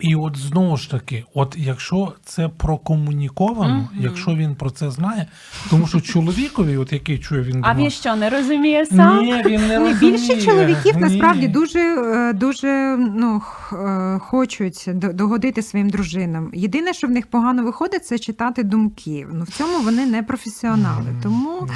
[0.00, 3.88] І от знову ж таки, от якщо це прокомуніковано, Мгм.
[4.00, 5.26] якщо він про це знає,
[5.70, 9.24] тому що чоловікові, от який чує він А він що, не розуміє сам?
[9.24, 10.10] ні, він не розуміє.
[10.12, 11.00] більше чоловіків Ні.
[11.02, 16.50] насправді дуже, е, дуже ну, е, хочуть догодити своїм дружинам.
[16.54, 19.26] Єдине, що в них погано виходить, це читати думки.
[19.32, 21.10] Ну в цьому вони не професіонали.
[21.10, 21.20] Мгм.
[21.22, 21.74] Тому Да.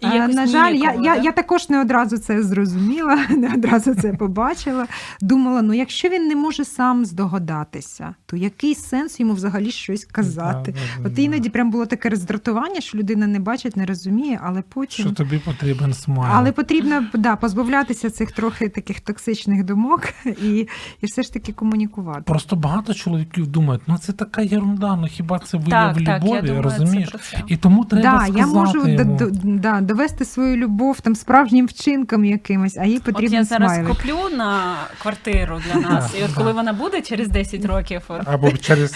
[0.00, 1.16] І Е, На жаль, я, я, да?
[1.16, 4.86] я також не одразу це зрозуміла, не одразу це побачила.
[5.20, 7.04] Думала, ну якщо він не може сам
[7.50, 10.74] здогадатися, то який сенс йому взагалі щось казати?
[11.02, 11.22] Да, От да.
[11.22, 15.04] іноді прям було таке роздратування, що людина не бачить, не розуміє, але потім.
[15.06, 16.30] Що тобі потрібен смайл.
[16.34, 20.02] Але потрібно да, позбавлятися цих трохи таких токсичних думок
[20.42, 20.66] і,
[21.00, 22.22] і все ж таки комунікувати.
[22.22, 26.16] Просто багато чоловіків думають, ну це така ерунда, ну хіба це вияв Так, так, я
[26.18, 27.14] любові, думаю, розумієш?
[27.30, 27.42] це.
[27.46, 29.14] І тому треба Да, сказати я можу йому.
[29.16, 33.88] д- да, довести свою любов там справжнім вчинком якимось, а їй От я зараз смайлик.
[33.88, 38.52] куплю на квартиру для нас, і от коли вона буде через 10 років, от, Або
[38.52, 38.94] через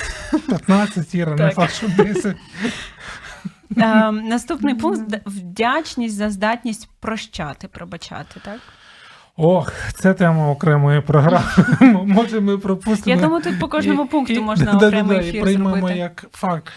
[0.48, 2.36] 15 Іра, не факт, що 10.
[3.76, 8.60] Е, наступний пункт вдячність за здатність прощати, пробачати, так?
[9.36, 11.44] Ох, це тема окремої програми.
[12.06, 13.16] Може, ми пропустимо.
[13.16, 16.72] Я думаю, тут по кожному пункту можна окремий і ефір приймемо як факт.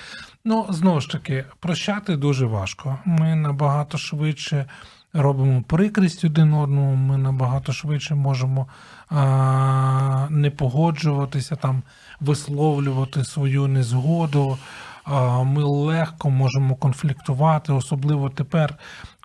[0.45, 2.99] Ну, знову ж таки, прощати дуже важко.
[3.06, 4.65] Ми набагато швидше
[5.13, 8.67] робимо прикрість один одному, ми набагато швидше можемо
[9.09, 11.83] а, не погоджуватися, там,
[12.19, 14.57] висловлювати свою незгоду.
[15.03, 18.77] А, ми легко можемо конфліктувати, особливо тепер.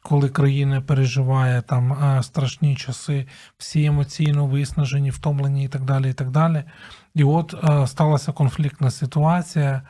[0.04, 3.26] Коли країна переживає там страшні часи,
[3.58, 6.10] всі емоційно виснажені, втомлені і так далі.
[6.10, 6.64] І так далі.
[7.14, 9.82] І от а, сталася конфліктна ситуація.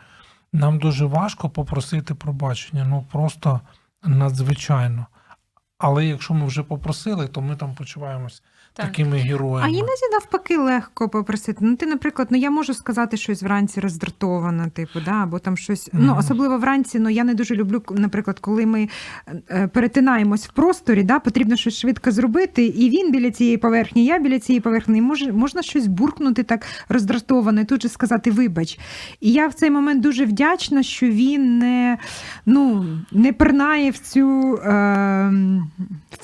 [0.52, 3.61] Нам дуже важко попросити пробачення, ну просто
[4.02, 5.07] надзвичайно.
[5.78, 8.42] Але якщо ми вже попросили, то ми там почуваємось
[8.75, 8.87] Так.
[8.87, 9.71] такими А героями.
[9.71, 11.59] іноді навпаки легко попросити.
[11.61, 15.91] Ну, ти, наприклад, ну я можу сказати щось вранці роздратоване, типу, да, або там щось.
[15.93, 18.89] Ну, особливо вранці, ну я не дуже люблю, наприклад, коли ми
[19.51, 24.19] е, перетинаємось в просторі, да, потрібно щось швидко зробити, і він біля цієї поверхні, я
[24.19, 24.99] біля цієї поверхні.
[24.99, 28.79] І може, можна щось буркнути так роздратоване, тут же сказати вибач.
[29.21, 31.99] І я в цей момент дуже вдячна, що він не,
[32.47, 35.33] ну, не пернає в цю е,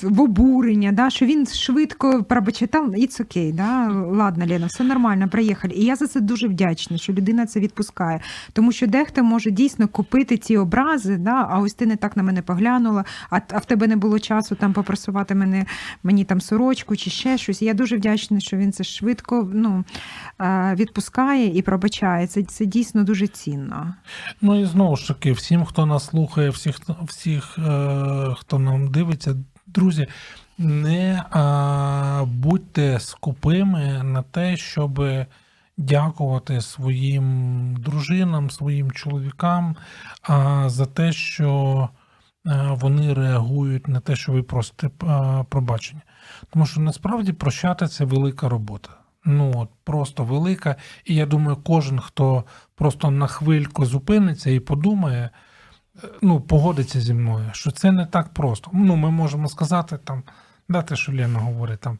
[0.02, 5.28] в обурення, да, що він швидко пробачить, там it's okay, да, ладно, Лена, все нормально,
[5.28, 5.74] приїхали.
[5.74, 8.20] І я за це дуже вдячна, що людина це відпускає.
[8.52, 12.22] Тому що дехто може дійсно купити ці образи, да, а ось ти не так на
[12.22, 15.66] мене поглянула, а, а в тебе не було часу там попросувати мене,
[16.02, 17.62] мені там сорочку чи ще щось.
[17.62, 19.84] І я дуже вдячна, що він це швидко ну,
[20.40, 22.26] е, відпускає і пробачає.
[22.26, 23.94] Це, це дійсно дуже цінно.
[24.40, 29.36] Ну і знову ж таки, всім, хто нас слухає, всіх, всіх е, хто нам дивиться,
[29.66, 30.06] друзі,
[30.58, 35.04] не е, будьте скупими на те, щоб
[35.76, 39.76] дякувати своїм дружинам, своїм чоловікам
[40.30, 41.88] е, за те, що
[42.46, 44.88] е, вони реагують на те, що ви просите
[45.48, 46.02] пробачення.
[46.50, 48.90] Тому що насправді прощати це велика робота.
[49.24, 50.76] Ну от просто велика.
[51.04, 52.44] І я думаю, кожен, хто
[52.74, 55.30] просто на хвильку зупиниться і подумає,
[56.22, 58.70] ну, погодиться зі мною, що це не так просто.
[58.74, 60.22] Ну, ми можемо сказати там,
[60.68, 61.98] да, те, що Лена говорить, там,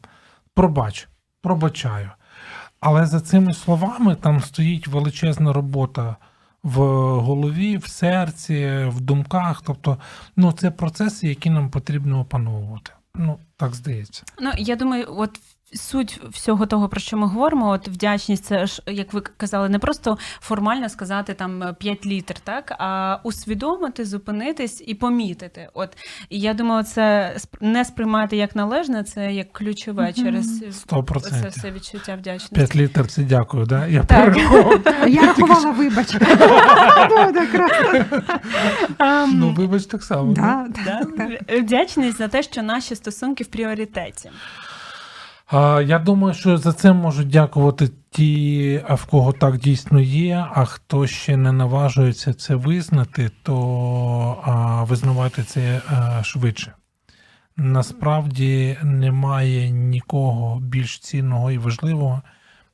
[0.53, 1.07] пробач,
[1.41, 2.09] пробачаю.
[2.79, 6.15] Але за цими словами там стоїть величезна робота
[6.63, 6.79] в
[7.19, 9.61] голові, в серці, в думках.
[9.65, 9.97] Тобто,
[10.35, 12.91] ну, це процеси, які нам потрібно опановувати.
[13.15, 14.23] Ну, так здається.
[14.41, 15.39] Ну, я думаю, от
[15.73, 19.79] суть всього того, про що ми говоримо, от вдячність, це ж, як ви казали, не
[19.79, 25.69] просто формально сказати там 5 літр, так, а усвідомити, зупинитись і помітити.
[25.73, 25.89] От
[26.29, 30.13] і я думаю, це не сприймати як належне, це як ключове Мгм.
[30.13, 31.49] через Сто це процентів.
[31.49, 32.55] все відчуття вдячності.
[32.55, 33.87] П'ять літр це дякую, да?
[33.87, 34.37] Я Так.
[35.07, 36.15] Я рахувала, вибач.
[36.15, 37.69] Кра-
[38.97, 40.35] Ам, Ну, вибач так само.
[41.61, 44.29] Вдячність за те, що наші стосунки в пріоритеті.
[45.51, 50.45] А, Я думаю, що за це можуть дякувати ті, а в кого так дійсно є,
[50.53, 53.55] а хто ще не наважується це визнати, то
[54.43, 56.73] а, визнавати це а, швидше.
[57.57, 62.21] Насправді немає нікого більш цінного і важливого,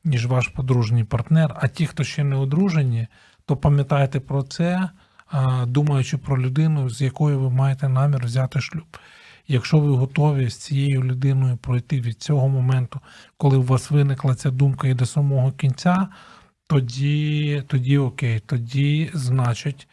[0.04, 1.56] ніж ваш подружній партнер.
[1.56, 3.08] А ті, хто ще не одружені,
[3.46, 4.90] то пам'ятайте про це,
[5.68, 8.98] думаючи про людину, з якою ви маєте намір взяти шлюб.
[9.47, 12.99] Якщо ви готові з цією людиною пройти від цього моменту,
[13.38, 16.08] коли у вас виникла ця думка і до самого кінця,
[16.67, 19.88] тоді, тоді окей, тоді, значить,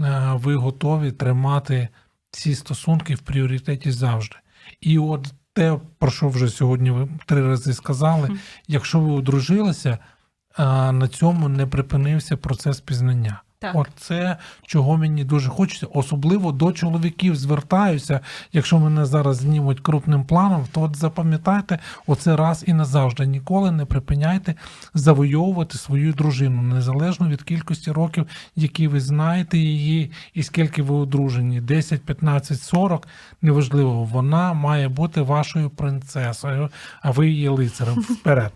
[0.00, 1.88] е, ви готові тримати
[2.30, 4.36] ці стосунки в пріоритеті завжди.
[4.80, 8.30] І от те, про що вже сьогодні ви три рази сказали,
[8.68, 9.98] якщо ви одружилися,
[10.92, 13.42] на цьому не припинився процес пізнання.
[13.64, 13.74] Так.
[13.74, 18.20] От це чого мені дуже хочеться, особливо до чоловіків звертаюся.
[18.52, 23.26] Якщо мене зараз знімуть крупним планом, то от запам'ятайте оце раз і назавжди.
[23.26, 24.54] Ніколи не припиняйте
[24.94, 31.60] завойовувати свою дружину, незалежно від кількості років, які ви знаєте її, і скільки ви одружені:
[31.60, 33.08] 10, 15, 40,
[33.42, 36.68] неважливо, вона має бути вашою принцесою,
[37.02, 37.94] а ви її лицарем.
[37.94, 38.52] Вперед.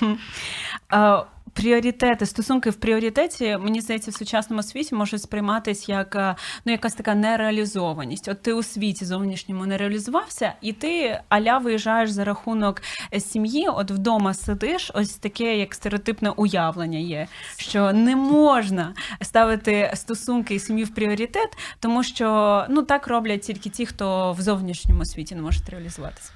[1.58, 6.94] Пріоритети, стосунки в пріоритеті, мені здається, в сучасному світі можуть сприйматись як е, ну, якась
[6.94, 8.28] така нереалізованість.
[8.28, 12.82] От ти у світі зовнішньому не реалізувався, і ти аля виїжджаєш за рахунок
[13.14, 17.26] е, сім'ї, от вдома сидиш, ось таке як стереотипне уявлення є,
[17.56, 23.70] що не можна ставити стосунки і сім'ю в пріоритет, тому що ну так роблять тільки
[23.70, 26.30] ті, хто в зовнішньому світі не можуть реалізуватися.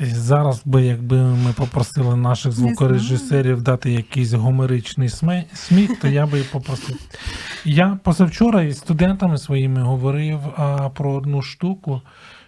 [0.00, 5.08] І Зараз би, якби ми попросили наших звукорежисерів дати якийсь гомеричний
[5.54, 6.96] сміх, то я би попросив.
[7.64, 12.02] Я позавчора із студентами своїми говорив а, про одну штуку,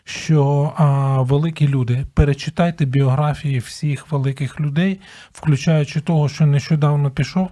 [0.04, 5.00] що а, великі люди, перечитайте біографії всіх великих людей,
[5.32, 7.48] включаючи того, що нещодавно пішов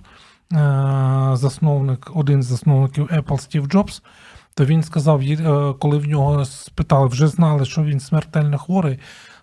[0.52, 4.02] а, засновник, один з засновників Apple Стів Джобс.
[4.54, 8.98] То він сказав, е, коли в нього спитали, вже знали, що він смертельно хворий.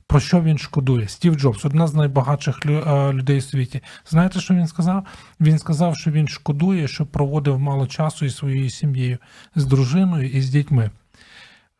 [0.10, 1.08] Про що він шкодує?
[1.08, 3.82] Стів Джобс, одна з найбагатших е, людей у світі.
[4.06, 5.06] Знаєте, що він сказав?
[5.40, 9.18] Він сказав, що він шкодує, що проводив мало часу із своєю сім'єю,
[9.56, 10.92] з дружиною і з дітьми.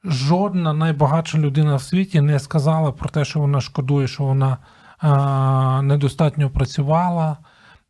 [0.04, 4.58] Жодна найбагатша людина в світі не сказала про те, що вона шкодує, що вона
[5.00, 7.38] а, недостатньо працювала,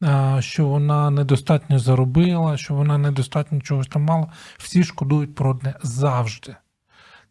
[0.02, 4.28] а, що вона недостатньо заробила, що вона недостатньо чогось там мала.
[4.58, 6.56] Всі шкодують про одне завжди.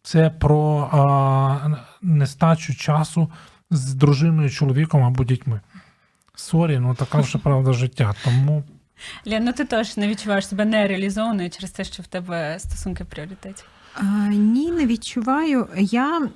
[0.08, 3.30] Це про а, нестачу часу
[3.70, 5.60] з дружиною, чоловіком або дітьми.
[6.34, 8.14] Sorry, ну така вже правда життя.
[8.24, 8.62] Тому
[9.26, 13.06] Лєн, ну ти теж не відчуваєш себе нереалізованою через те, що в тебе стосунки в
[13.06, 13.64] пріоритеті.
[13.94, 15.68] А, ні, не відчуваю.
[15.76, 16.28] Я.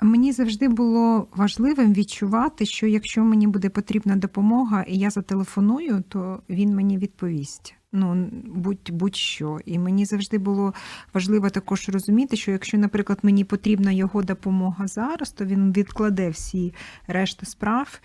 [0.00, 6.42] Мені завжди було важливим відчувати, що якщо мені буде потрібна допомога, і я зателефоную, то
[6.48, 7.74] він мені відповість.
[7.92, 9.58] Ну, будь, будь-що.
[9.64, 10.74] І мені завжди було
[11.14, 16.74] важливо також розуміти, що якщо, наприклад, мені потрібна його допомога зараз, то він відкладе всі
[17.06, 18.00] решта справ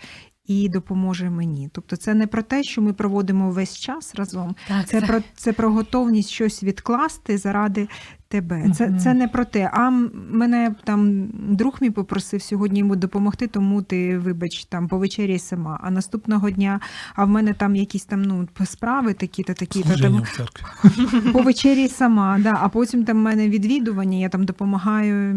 [0.46, 1.70] і допоможе мені.
[1.72, 5.52] Тобто, це не про те, що ми проводимо весь час разом, Так, це про це
[5.52, 7.88] про готовність щось відкласти заради
[8.28, 8.70] тебе.
[8.74, 8.98] Це, Мгм.
[8.98, 9.70] це не про те.
[9.72, 9.90] А
[10.30, 15.80] мене там друг мій попросив сьогодні йому допомогти, тому ти, вибач, там повечеряй сама.
[15.82, 16.80] А наступного дня,
[17.14, 19.88] а в мене там якісь там ну справи такі-то, такі-то.
[19.88, 21.30] служіння Там, в церкві.
[21.32, 22.38] повечеряй сама.
[22.38, 22.58] Да.
[22.62, 25.34] А потім там в мене відвідування, я там допомагаю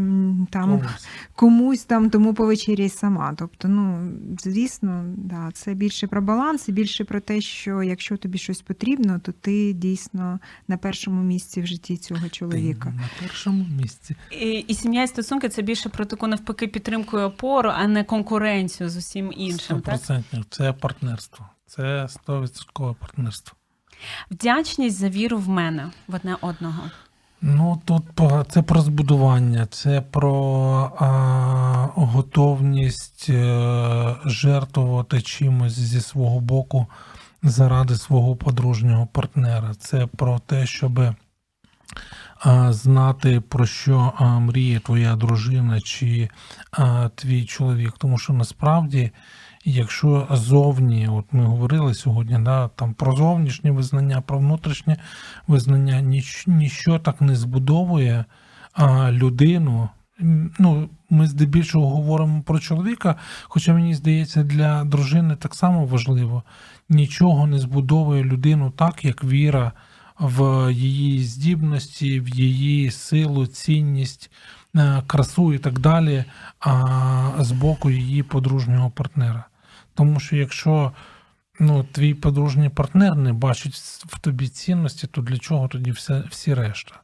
[0.51, 1.07] там Комусь.
[1.35, 3.33] комусь там, тому повечеряй сама.
[3.37, 8.37] Тобто, ну звісно, да, це більше про баланс і більше про те, що якщо тобі
[8.37, 12.29] щось потрібно, то ти дійсно на першому місці в житті цього Ти
[12.79, 13.01] чоловіка.
[13.01, 14.15] на першому місці.
[14.31, 18.03] І, і сім'я і стосунки це більше про таку навпаки підтримку і опору, а не
[18.03, 19.81] конкуренцію з усім іншим.
[19.81, 19.95] Так?
[19.95, 20.43] 100%.
[20.49, 21.45] Це партнерство.
[21.65, 23.55] Це 100% партнерство.
[24.31, 26.83] Вдячність за віру в мене в одне одного.
[27.41, 28.03] Ну тут
[28.49, 36.87] це про збудування, це про а, готовність е, жертвувати чимось зі свого боку
[37.43, 39.73] заради свого подружнього партнера.
[39.73, 41.15] Це про те, щоб а,
[42.69, 46.29] знати, про що мріє твоя дружина чи
[47.15, 47.93] твій чоловік.
[47.97, 49.11] Тому що насправді,
[49.65, 54.97] якщо зовні, от ми говорили сьогодні, да, там про зовнішнє визнання, про внутрішнє
[55.47, 58.25] визнання, ніч, ніщо так не збудовує
[59.09, 59.89] людину.
[60.59, 66.43] Ну, ми здебільшого говоримо про чоловіка, хоча мені здається, для дружини так само важливо.
[66.89, 69.71] Нічого не збудовує людину так, як віра
[70.19, 74.31] в її здібності, в її силу, цінність,
[74.75, 76.25] е, красу і так далі,
[76.59, 79.45] а з боку її подружнього партнера.
[79.93, 80.91] Тому що якщо
[81.59, 83.73] ну, твій подружній партнер не бачить
[84.05, 87.01] в тобі цінності, то для чого тоді все, всі решта?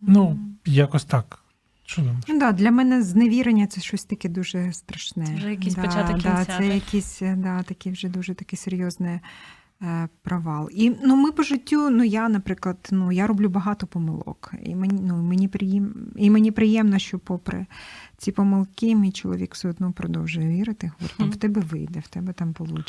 [0.00, 1.38] Ну, якось так.
[1.84, 2.24] Що думаєш?
[2.28, 5.26] Ну, да, для мене зневірення це щось таке дуже страшне.
[5.26, 9.12] Це вже якийсь да, початок да, кінця, Це якийсь да, такий вже дуже такий серйозний
[9.12, 9.20] е,
[10.22, 10.68] провал.
[10.72, 14.52] І ну, ми по життю, ну я, наприклад, ну я роблю багато помилок.
[14.62, 16.12] І мені, ну, мені, приєм...
[16.16, 17.66] і мені приємно, що попри
[18.20, 20.90] ці помилки, мій чоловік все одно продовжує вірити.
[20.98, 22.82] Говорить, «Ну, в тебе вийде, в тебе там вийде.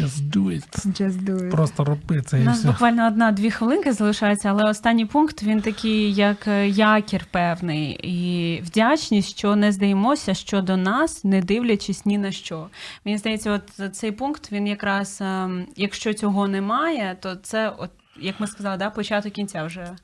[0.00, 0.86] Just do it.
[0.86, 1.50] Just do it.
[1.50, 2.68] Просто роби це У і нас все.
[2.68, 9.38] буквально одна-дві хвилинки залишається, але останній пункт він такий, як е, якір певний, і вдячність,
[9.38, 12.68] що не здаємося щодо нас, не дивлячись ні на що.
[13.04, 18.40] Мені здається, от цей пункт він якраз, ем, якщо цього немає, то це, от як
[18.40, 19.96] ми сказали, да, початок кінця вже.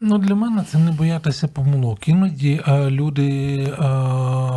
[0.00, 2.08] Ну, для мене це не боятися помилок.
[2.08, 3.72] Іноді е, люди е,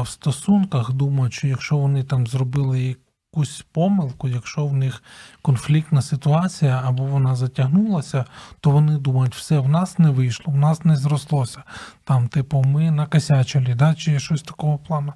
[0.02, 2.98] в стосунках думають, що якщо вони там зробили
[3.34, 5.04] якусь помилку, якщо в них
[5.42, 8.26] конфліктна ситуація або вона затягнулася,
[8.60, 11.64] то вони думають, все, в нас не вийшло, в нас не зрослося.
[12.04, 15.14] Там, типу, ми накосячили, да, чи щось такого плану.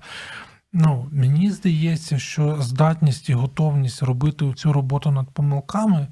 [0.73, 6.07] Ну, мені здається, що здатність і готовність робити цю роботу над помилками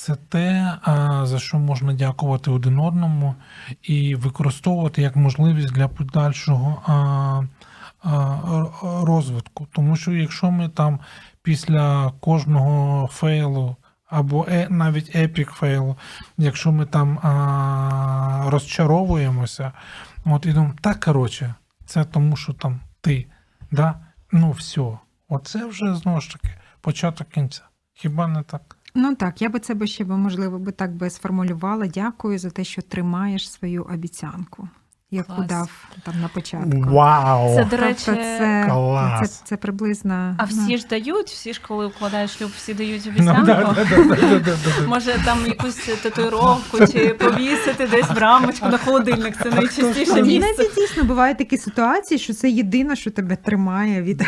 [0.00, 0.78] це те,
[1.22, 3.34] за що можна дякувати один одному
[3.82, 7.48] і використовувати як можливість для подальшого
[8.82, 9.66] розвитку.
[9.72, 11.00] Тому що якщо ми там
[11.42, 13.76] після кожного фейлу
[14.06, 15.96] або е, навіть епік фейлу,
[16.38, 17.18] якщо ми там
[18.50, 19.72] розчаровуємося,
[20.24, 21.54] от і думаємо, так коротше,
[21.86, 23.26] це тому, що там ти,
[23.70, 23.94] да?
[24.32, 24.98] ну все,
[25.28, 27.62] оце вже знову ж таки початок кінця.
[27.94, 28.76] Хіба не так?
[28.94, 31.86] Ну так, я би це би ще можливо би так би сформулювала.
[31.86, 34.68] Дякую за те, що тримаєш свою обіцянку
[35.10, 35.46] яку Клас.
[35.48, 35.70] дав
[36.02, 36.80] там на початку.
[36.94, 37.54] Вау!
[37.56, 39.30] Це, до речі, тобто це, Клас.
[39.30, 40.34] це, це приблизно.
[40.38, 43.74] а ну, всі ж дають, всі ж, коли укладають шлюб, всі дають обіцянку.
[44.86, 49.36] Може там якусь татуїровку чи повісити десь в рамочку на холодильник.
[49.42, 50.32] Це найчастіше Ну, місце.
[50.32, 54.22] Іноді дійсно бувають такі ситуації, що це єдине, що тебе тримає від,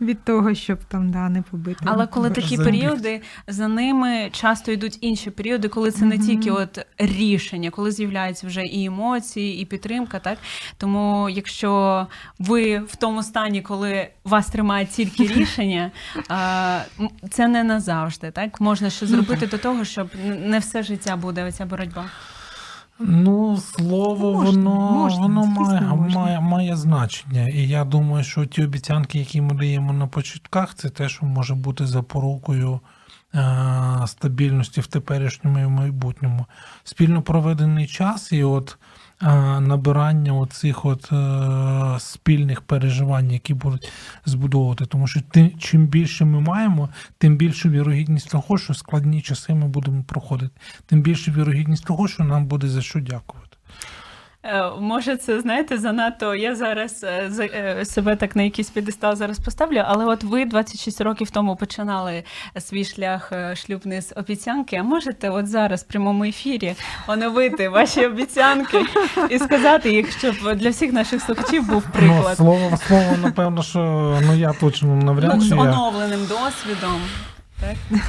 [0.00, 1.80] від того, щоб там да, не побити.
[1.84, 6.86] Але коли такі періоди, за ними часто йдуть інші періоди, коли це не тільки от
[6.98, 10.18] рішення, коли з'являються вже і емоції, і підтримка.
[10.18, 10.38] Так
[10.76, 12.06] тому, якщо
[12.38, 15.90] ви в тому стані, коли вас тримає тільки рішення,
[17.30, 18.30] це не назавжди.
[18.30, 20.08] Так можна ще зробити до того, щоб
[20.46, 22.04] не все життя буде оця боротьба.
[23.00, 26.20] Ну, слово, Можна, воно, можна, воно має, можна.
[26.20, 27.48] має, має значення.
[27.48, 31.54] І я думаю, що ті обіцянки, які ми даємо на початках, це те, що може
[31.54, 32.80] бути запорукою
[34.06, 36.46] стабільності в теперішньому і в майбутньому.
[36.84, 38.78] Спільно проведений час і от
[39.22, 43.92] е, набирання оцих от е, спільних переживань, які будуть
[44.24, 44.86] збудовувати.
[44.86, 49.68] Тому що ти, чим більше ми маємо, тим більшу вірогідність того, що складні часи ми
[49.68, 53.47] будемо проходити, тим більше вірогідність того, що нам буде за що дякувати.
[54.48, 56.34] Е, Може, це знаєте, занадто.
[56.34, 61.00] Я зараз е, е, себе так на якийсь підестал зараз поставлю, але от ви 26
[61.00, 62.24] років тому починали
[62.58, 64.76] свій шлях шлюбний з обіцянки.
[64.76, 66.74] А можете от зараз в прямому ефірі
[67.06, 68.82] оновити ваші обіцянки
[69.30, 72.36] і сказати їх, щоб для всіх наших слухачів був Ну, приклад.
[72.36, 73.78] слово, слово, напевно, що
[74.26, 77.00] ну я точно Ну, навряд з чи я, оновленим досвідом.
[77.60, 78.00] Так?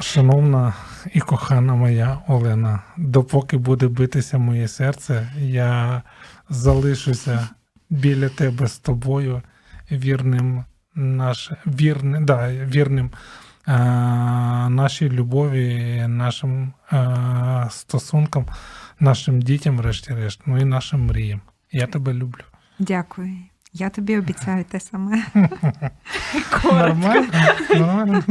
[0.00, 0.72] шановна
[1.12, 6.02] і кохана моя Олена, допоки буде битися моє серце, я
[6.48, 7.48] залишуся
[7.90, 9.42] біля тебе з тобою,
[9.90, 13.10] вірним наш, вірним, да, вірним
[13.68, 13.72] е,
[14.68, 18.46] нашій любові, нашим е, стосункам,
[19.00, 21.40] нашим дітям, врешті-решт, ну і нашим мріям.
[21.72, 22.42] Я тебе люблю.
[22.78, 23.36] Дякую.
[23.72, 25.22] Я тобі обіцяю те саме.
[26.64, 27.26] Нормально?
[27.70, 28.22] Нормально?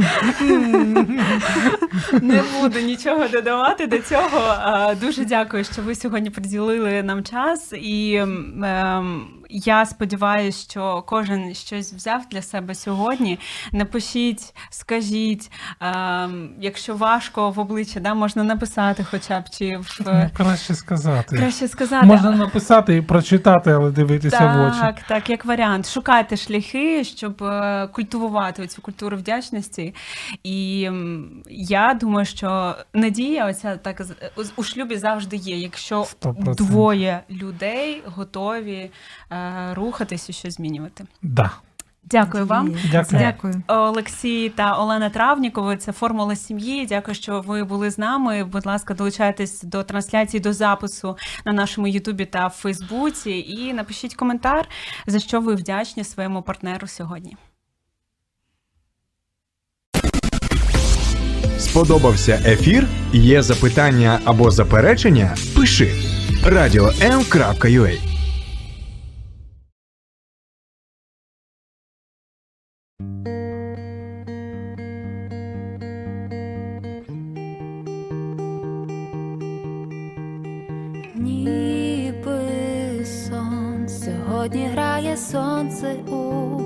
[2.22, 4.56] Не буду нічого додавати до цього.
[5.00, 7.72] Дуже дякую, що ви сьогодні приділили нам час.
[7.72, 13.38] І ем, я сподіваюся, що кожен щось взяв для себе сьогодні.
[13.72, 20.30] Напишіть, скажіть, ем, якщо важко в обличчя, да, можна написати, хоча б чи в Ну,
[20.36, 21.36] краще сказати.
[21.36, 22.06] краще сказати.
[22.06, 24.80] Можна написати і прочитати, але дивитися в очі.
[24.80, 25.88] Так, так, як варіант.
[25.88, 29.94] Шукайте шляхи, щоб е, культивувати цю культуру вдячності.
[30.44, 30.88] І
[31.50, 34.02] я думаю, що надія, оця так
[34.56, 36.54] у шлюбі завжди є, якщо 100%.
[36.54, 38.90] двоє людей готові
[39.30, 39.39] е,
[39.74, 41.04] рухатись і щось змінювати.
[41.22, 41.50] Да.
[42.04, 42.74] Дякую вам.
[42.90, 43.20] Дякую.
[43.20, 43.62] Дякую.
[43.68, 46.86] Олексій та Олена Травнікови, це формула сім'ї.
[46.86, 48.44] Дякую, що ви були з нами.
[48.44, 53.30] Будь ласка, долучайтесь до трансляції, до запису на нашому Ютубі та Фейсбуці.
[53.30, 54.68] І напишіть коментар,
[55.06, 57.36] за що ви вдячні своєму партнеру сьогодні.
[61.58, 62.86] Сподобався ефір?
[63.12, 65.36] Є запитання або заперечення?
[65.56, 65.92] Пиши
[66.44, 68.09] radio.m.ua
[81.14, 86.59] Ніби сон, сьогодні грає сонце у.